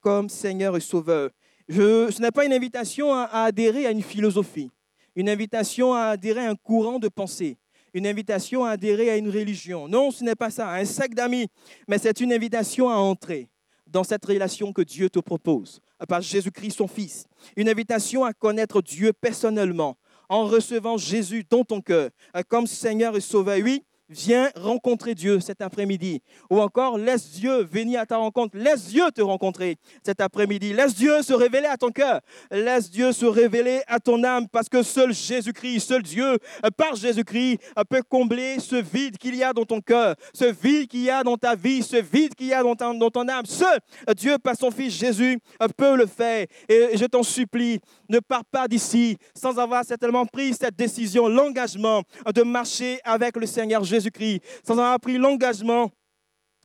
comme 0.00 0.30
Seigneur 0.30 0.74
et 0.74 0.80
Sauveur. 0.80 1.28
ce 1.68 2.22
n'est 2.22 2.30
pas 2.30 2.46
une 2.46 2.54
invitation 2.54 3.12
à, 3.12 3.24
adhérer 3.44 3.84
à 3.84 3.90
une 3.90 4.02
philosophie, 4.02 4.70
une 5.14 5.28
invitation 5.28 5.92
à 5.92 6.06
adhérer 6.06 6.46
à 6.46 6.50
un 6.50 6.56
courant 6.56 6.98
de 6.98 7.08
pensée, 7.08 7.58
une 7.96 8.06
invitation 8.06 8.62
à 8.62 8.72
adhérer 8.72 9.08
à 9.08 9.16
une 9.16 9.30
religion. 9.30 9.88
Non, 9.88 10.10
ce 10.10 10.22
n'est 10.22 10.34
pas 10.34 10.50
ça, 10.50 10.70
un 10.70 10.84
sac 10.84 11.14
d'amis, 11.14 11.48
mais 11.88 11.96
c'est 11.96 12.20
une 12.20 12.30
invitation 12.30 12.90
à 12.90 12.96
entrer 12.96 13.48
dans 13.86 14.04
cette 14.04 14.24
relation 14.26 14.70
que 14.70 14.82
Dieu 14.82 15.08
te 15.08 15.18
propose 15.18 15.80
par 16.06 16.20
Jésus-Christ, 16.20 16.76
son 16.76 16.88
Fils. 16.88 17.24
Une 17.56 17.70
invitation 17.70 18.22
à 18.22 18.34
connaître 18.34 18.82
Dieu 18.82 19.14
personnellement 19.14 19.96
en 20.28 20.44
recevant 20.44 20.98
Jésus 20.98 21.42
dans 21.48 21.64
ton 21.64 21.80
cœur 21.80 22.10
comme 22.48 22.66
Seigneur 22.66 23.16
et 23.16 23.20
Sauveur. 23.22 23.60
Oui, 23.64 23.82
Viens 24.08 24.50
rencontrer 24.54 25.16
Dieu 25.16 25.40
cet 25.40 25.60
après-midi. 25.60 26.22
Ou 26.48 26.60
encore, 26.60 26.96
laisse 26.96 27.28
Dieu 27.32 27.64
venir 27.64 27.98
à 27.98 28.06
ta 28.06 28.18
rencontre. 28.18 28.56
Laisse 28.56 28.86
Dieu 28.86 29.02
te 29.12 29.20
rencontrer 29.20 29.78
cet 30.04 30.20
après-midi. 30.20 30.72
Laisse 30.72 30.94
Dieu 30.94 31.22
se 31.22 31.32
révéler 31.32 31.66
à 31.66 31.76
ton 31.76 31.90
cœur. 31.90 32.20
Laisse 32.52 32.88
Dieu 32.88 33.10
se 33.10 33.26
révéler 33.26 33.80
à 33.88 33.98
ton 33.98 34.22
âme 34.22 34.46
parce 34.48 34.68
que 34.68 34.84
seul 34.84 35.12
Jésus-Christ, 35.12 35.80
seul 35.80 36.02
Dieu, 36.04 36.38
par 36.76 36.94
Jésus-Christ, 36.94 37.58
peut 37.90 38.02
combler 38.08 38.60
ce 38.60 38.76
vide 38.76 39.18
qu'il 39.18 39.34
y 39.34 39.42
a 39.42 39.52
dans 39.52 39.64
ton 39.64 39.80
cœur, 39.80 40.14
ce 40.32 40.44
vide 40.44 40.86
qu'il 40.86 41.02
y 41.02 41.10
a 41.10 41.24
dans 41.24 41.36
ta 41.36 41.56
vie, 41.56 41.82
ce 41.82 41.96
vide 41.96 42.36
qu'il 42.36 42.46
y 42.46 42.54
a 42.54 42.62
dans, 42.62 43.10
ton 43.10 43.28
âme. 43.28 43.46
Seul 43.46 43.80
Dieu, 44.16 44.38
par 44.38 44.54
son 44.56 44.70
Fils 44.70 44.96
Jésus, 44.96 45.40
peut 45.76 45.96
le 45.96 46.06
faire. 46.06 46.46
Et 46.68 46.96
je 46.96 47.06
t'en 47.06 47.24
supplie, 47.24 47.80
ne 48.08 48.20
pars 48.20 48.44
pas 48.44 48.68
d'ici 48.68 49.16
sans 49.34 49.58
avoir 49.58 49.84
certainement 49.84 50.26
pris 50.26 50.54
cette 50.54 50.76
décision, 50.76 51.26
l'engagement 51.26 52.02
de 52.32 52.42
marcher 52.42 53.00
avec 53.02 53.36
le 53.36 53.46
Seigneur 53.46 53.82
Jésus 53.82 53.95
Jésus-Christ, 53.96 54.42
sans 54.64 54.74
avoir 54.74 55.00
pris 55.00 55.16
l'engagement 55.18 55.90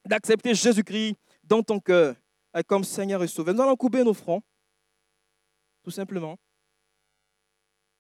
d'accepter 0.06 0.54
Jésus-Christ 0.54 1.16
dans 1.44 1.64
ton 1.64 1.80
cœur 1.80 2.16
comme 2.68 2.84
Seigneur 2.84 3.24
et 3.24 3.28
Sauveur. 3.28 3.54
Nous 3.54 3.62
allons 3.62 3.76
couper 3.76 4.04
nos 4.04 4.14
fronts, 4.14 4.42
tout 5.84 5.92
simplement, 5.92 6.38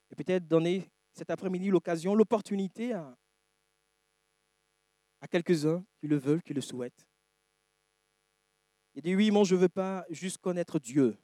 et 0.09 0.15
peut-être 0.15 0.47
donner 0.47 0.89
cet 1.13 1.29
après-midi 1.29 1.69
l'occasion, 1.69 2.15
l'opportunité 2.15 2.93
à, 2.93 3.15
quelques-uns 5.29 5.83
qui 5.99 6.07
le 6.07 6.17
veulent, 6.17 6.41
qui 6.43 6.53
le 6.53 6.61
souhaitent. 6.61 7.07
Il 8.95 9.01
dit 9.01 9.15
oui, 9.15 9.31
moi 9.31 9.45
je 9.45 9.55
ne 9.55 9.61
veux 9.61 9.69
pas 9.69 10.05
juste 10.09 10.39
connaître 10.39 10.79
Dieu 10.79 11.17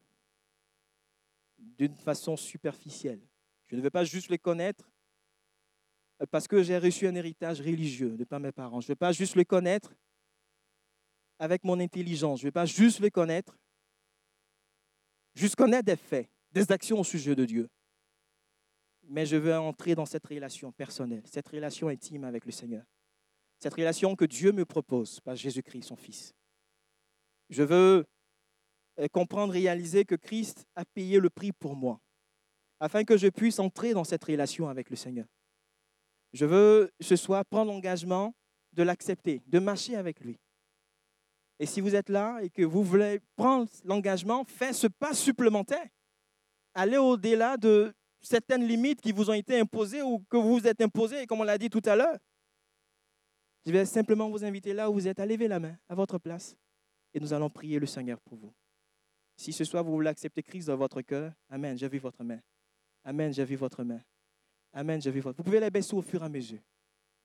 d'une 1.58 1.96
façon 1.96 2.38
superficielle. 2.38 3.20
Je 3.66 3.76
ne 3.76 3.82
veux 3.82 3.90
pas 3.90 4.06
juste 4.06 4.30
le 4.30 4.38
connaître 4.38 4.90
parce 6.26 6.48
que 6.48 6.64
j'ai 6.64 6.78
reçu 6.78 7.08
un 7.08 7.16
héritage 7.16 7.62
religieux 7.62 8.18
de 8.18 8.24
par 8.24 8.40
mes 8.40 8.52
parents. 8.52 8.82
Je 8.82 8.88
ne 8.88 8.92
veux 8.92 8.96
pas 8.96 9.12
juste 9.12 9.36
le 9.36 9.44
connaître 9.44 9.94
avec 11.38 11.64
mon 11.64 11.80
intelligence. 11.80 12.40
Je 12.40 12.46
ne 12.46 12.48
veux 12.48 12.54
pas 12.54 12.66
juste 12.66 13.00
le 13.00 13.10
connaître, 13.10 13.58
juste 15.36 15.56
connaître 15.56 15.86
des 15.86 15.96
faits, 15.96 16.30
des 16.52 16.72
actions 16.72 17.00
au 17.00 17.04
sujet 17.04 17.36
de 17.36 17.46
Dieu. 17.46 17.70
Mais 19.10 19.26
je 19.26 19.38
veux 19.38 19.56
entrer 19.56 19.96
dans 19.96 20.06
cette 20.06 20.26
relation 20.26 20.72
personnelle, 20.72 21.24
cette 21.26 21.48
relation 21.48 21.88
intime 21.88 22.24
avec 22.24 22.46
le 22.46 22.52
Seigneur. 22.52 22.84
Cette 23.60 23.74
relation 23.74 24.16
que 24.16 24.26
Dieu 24.26 24.52
me 24.52 24.66
propose 24.66 25.20
par 25.22 25.36
Jésus-Christ, 25.36 25.84
son 25.84 25.96
Fils. 25.96 26.34
Je 27.50 27.64
veux 27.64 28.06
euh, 29.00 29.08
comprendre, 29.08 29.54
réaliser 29.54 30.04
que 30.06 30.16
Christ 30.16 30.66
a 30.76 30.84
payé 30.84 31.20
le 31.20 31.30
prix 31.30 31.52
pour 31.52 31.76
moi, 31.76 32.02
afin 32.80 33.04
que 33.04 33.18
je 33.18 33.28
puisse 33.28 33.60
entrer 33.60 33.94
dans 33.94 34.04
cette 34.04 34.24
relation 34.24 34.68
avec 34.68 34.90
le 34.90 34.96
Seigneur. 34.96 35.26
Je 36.38 36.46
veux 36.46 36.92
ce 37.02 37.16
soir 37.16 37.44
prendre 37.44 37.72
l'engagement 37.72 38.32
de 38.72 38.84
l'accepter, 38.84 39.42
de 39.48 39.58
marcher 39.58 39.96
avec 39.96 40.20
lui. 40.20 40.38
Et 41.58 41.66
si 41.66 41.82
vous 41.82 41.96
êtes 41.96 42.10
là 42.10 42.38
et 42.44 42.52
que 42.52 42.62
vous 42.62 42.84
voulez 42.84 43.20
prendre 43.36 43.68
l'engagement, 43.84 44.46
faites 44.46 44.76
ce 44.76 44.86
pas 44.86 45.16
supplémentaire. 45.16 45.88
Allez 46.76 46.98
au-delà 46.98 47.58
de 47.58 47.92
certaines 48.22 48.68
limites 48.68 49.02
qui 49.02 49.12
vous 49.12 49.32
ont 49.32 49.34
été 49.34 49.60
imposées 49.60 50.04
ou 50.04 50.20
que 50.30 50.38
vous 50.38 50.60
vous 50.60 50.68
êtes 50.68 50.80
imposées, 50.80 51.26
comme 51.26 51.42
on 51.42 51.44
l'a 51.44 51.58
dit 51.58 51.72
tout 51.72 51.82
à 51.86 51.96
l'heure. 51.96 52.20
Je 53.66 53.72
vais 53.72 53.86
simplement 53.86 54.30
vous 54.30 54.46
inviter 54.46 54.74
là 54.74 54.92
où 54.92 54.94
vous 54.94 55.08
êtes 55.08 55.20
à 55.20 55.26
lever 55.26 55.48
la 55.48 55.60
main 55.60 55.76
à 55.90 55.96
votre 55.96 56.20
place 56.20 56.56
et 57.16 57.20
nous 57.20 57.34
allons 57.34 57.50
prier 57.50 57.80
le 57.80 57.88
Seigneur 57.88 58.20
pour 58.20 58.38
vous. 58.38 58.54
Si 59.36 59.52
ce 59.52 59.64
soir 59.64 59.84
vous 59.84 59.92
voulez 59.92 60.10
accepter 60.10 60.44
Christ 60.44 60.68
dans 60.68 60.78
votre 60.78 61.02
cœur, 61.02 61.34
Amen, 61.50 61.76
j'ai 61.76 61.90
vu 61.90 61.98
votre 61.98 62.24
main. 62.24 62.40
Amen, 63.04 63.34
j'ai 63.34 63.44
vu 63.44 63.56
votre 63.56 63.84
main. 63.84 64.02
Amen, 64.74 65.02
je 65.02 65.10
vis 65.10 65.20
votre 65.20 65.38
Vous 65.38 65.44
pouvez 65.44 65.60
la 65.60 65.70
baisser 65.70 65.96
au 65.96 66.02
fur 66.02 66.22
et 66.22 66.26
à 66.26 66.30
mesure. 66.30 66.62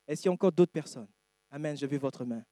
Est-ce 0.07 0.21
qu'il 0.21 0.29
y 0.29 0.31
a 0.31 0.33
encore 0.33 0.51
d'autres 0.51 0.71
personnes? 0.71 1.07
Amen, 1.51 1.77
je 1.77 1.85
vis 1.85 1.97
votre 1.97 2.25
main. 2.25 2.43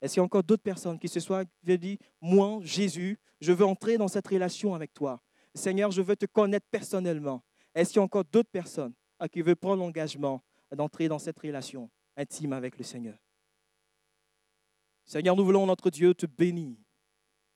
Est-ce 0.00 0.14
qu'il 0.14 0.20
y 0.20 0.22
a 0.22 0.24
encore 0.24 0.42
d'autres 0.42 0.62
personnes 0.62 0.98
qui 0.98 1.08
se 1.08 1.20
soient 1.20 1.44
dit, 1.62 1.98
moi, 2.20 2.58
Jésus, 2.62 3.18
je 3.40 3.52
veux 3.52 3.66
entrer 3.66 3.98
dans 3.98 4.08
cette 4.08 4.26
relation 4.26 4.74
avec 4.74 4.94
toi. 4.94 5.20
Seigneur, 5.54 5.90
je 5.90 6.00
veux 6.00 6.16
te 6.16 6.26
connaître 6.26 6.66
personnellement. 6.70 7.42
Est-ce 7.74 7.90
qu'il 7.90 7.98
y 7.98 8.00
a 8.00 8.04
encore 8.04 8.24
d'autres 8.24 8.50
personnes 8.50 8.94
qui 9.30 9.42
veulent 9.42 9.56
prendre 9.56 9.82
l'engagement 9.82 10.42
d'entrer 10.74 11.08
dans 11.08 11.18
cette 11.18 11.38
relation 11.38 11.90
intime 12.16 12.52
avec 12.52 12.78
le 12.78 12.84
Seigneur? 12.84 13.18
Seigneur, 15.04 15.36
nous 15.36 15.44
voulons 15.44 15.66
notre 15.66 15.90
Dieu 15.90 16.14
te 16.14 16.26
bénir. 16.26 16.76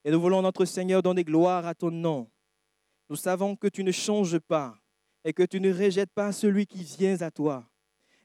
Et 0.04 0.10
nous 0.10 0.20
voulons 0.20 0.42
notre 0.42 0.64
Seigneur 0.66 1.02
donner 1.02 1.24
gloire 1.24 1.66
à 1.66 1.74
ton 1.74 1.90
nom. 1.90 2.30
Nous 3.08 3.16
savons 3.16 3.56
que 3.56 3.68
tu 3.68 3.84
ne 3.84 3.92
changes 3.92 4.38
pas 4.38 4.76
et 5.24 5.32
que 5.32 5.42
tu 5.42 5.60
ne 5.60 5.72
rejettes 5.72 6.12
pas 6.14 6.32
celui 6.32 6.66
qui 6.66 6.84
vient 6.98 7.20
à 7.20 7.30
toi. 7.30 7.64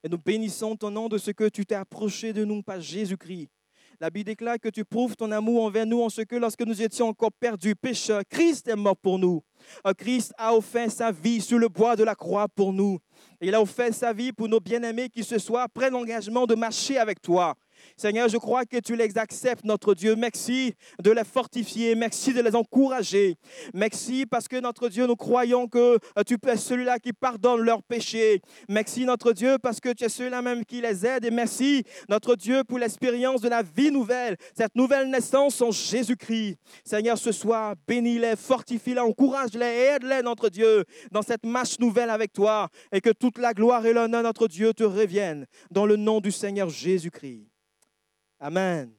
Et 0.04 0.10
nous 0.10 0.18
bénissons 0.18 0.76
ton 0.76 0.92
nom 0.92 1.10
de 1.10 1.18
ce 1.18 1.32
que 1.32 1.50
tu 1.50 1.66
t'es 1.66 1.76
approché 1.76 2.34
de 2.34 2.46
nous 2.46 2.62
par 2.62 2.80
Jésus-Christ. 2.80 3.50
La 4.02 4.10
Bible 4.10 4.28
déclare 4.28 4.58
que 4.58 4.70
tu 4.70 4.86
prouves 4.86 5.18
ton 5.18 5.30
amour 5.30 5.66
envers 5.66 5.86
nous 5.86 6.02
en 6.02 6.08
ce 6.08 6.22
que 6.22 6.38
lorsque 6.38 6.62
nous 6.62 6.82
étions 6.82 7.10
encore 7.10 7.34
perdus, 7.34 7.76
pécheurs, 7.76 8.22
Christ 8.30 8.70
est 8.70 8.76
mort 8.78 8.96
pour 8.96 9.20
nous. 9.20 9.44
Christ 9.98 10.34
a 10.38 10.56
offert 10.56 10.90
sa 10.90 11.12
vie 11.12 11.42
sur 11.42 11.60
le 11.60 11.68
bois 11.68 11.98
de 11.98 12.06
la 12.06 12.16
croix 12.16 12.48
pour 12.48 12.72
nous. 12.72 13.00
Il 13.42 13.54
a 13.54 13.62
offert 13.62 13.94
sa 13.94 14.14
vie 14.14 14.32
pour 14.32 14.48
nos 14.48 14.62
bien-aimés 14.62 15.10
qui 15.10 15.22
ce 15.22 15.38
soir 15.38 15.70
prennent 15.70 15.92
l'engagement 15.92 16.46
de 16.46 16.56
marcher 16.56 16.98
avec 16.98 17.22
toi. 17.22 17.56
Seigneur, 17.98 18.30
je 18.30 18.38
crois 18.38 18.66
que 18.66 18.78
tu 18.78 18.96
les 18.96 19.18
acceptes, 19.18 19.64
notre 19.66 19.94
Dieu. 19.94 20.16
Merci 20.16 20.74
de 21.02 21.12
les 21.12 21.24
fortifier. 21.24 21.96
Merci 21.96 22.34
de 22.34 22.42
les 22.42 22.56
encourager. 22.56 23.38
Merci 23.74 24.26
parce 24.26 24.48
que 24.48 24.60
notre 24.60 24.90
Dieu, 24.90 25.06
nous 25.06 25.16
croyons 25.16 25.68
que 25.68 25.98
euh, 26.18 26.24
tu 26.26 26.38
es 26.48 26.58
celui-là 26.58 27.00
qui 27.00 27.14
pardonne 27.14 27.62
leurs 27.62 27.84
péchés. 27.84 28.42
Merci, 28.68 29.06
notre 29.06 29.34
Dieu, 29.34 29.58
parce 29.62 29.80
que 29.80 29.94
tu 29.94 30.04
es 30.04 30.10
celui-là 30.10 30.42
même 30.42 30.66
qui 30.66 30.82
les 30.82 31.06
aide. 31.06 31.26
Et 31.26 31.32
merci, 31.32 31.84
notre 32.08 32.36
Dieu, 32.36 32.64
pour 32.64 32.80
l'expérience 32.80 33.42
de 33.42 33.50
la 33.50 33.62
vie 33.62 33.92
nouvelle, 33.92 34.38
cette 34.56 34.76
nouvelle 34.76 35.10
naissance 35.10 35.62
en 35.62 35.72
Jésus-Christ. 35.72 36.58
Seigneur, 36.84 37.18
ce 37.18 37.32
soir, 37.32 37.76
bénis-les, 37.88 38.36
fortifie-les, 38.36 39.00
encourage-les 39.00 39.66
aide-les, 39.66 40.22
notre 40.22 40.50
Dieu, 40.50 40.86
dans 41.12 41.22
cette 41.22 41.46
marche 41.46 41.80
nouvelle 41.80 42.10
avec 42.10 42.34
toi. 42.34 42.70
Et 42.92 43.02
que 43.02 43.12
toute 43.12 43.38
la 43.38 43.54
gloire 43.54 43.86
et 43.86 43.94
l'honneur, 43.94 44.24
notre 44.24 44.48
Dieu, 44.48 44.74
te 44.74 44.84
reviennent 44.84 45.46
dans 45.72 45.86
le 45.86 45.96
nom 45.96 46.22
du 46.22 46.32
Seigneur 46.32 46.70
Jésus-Christ. 46.70 47.49
Amen. 48.42 48.99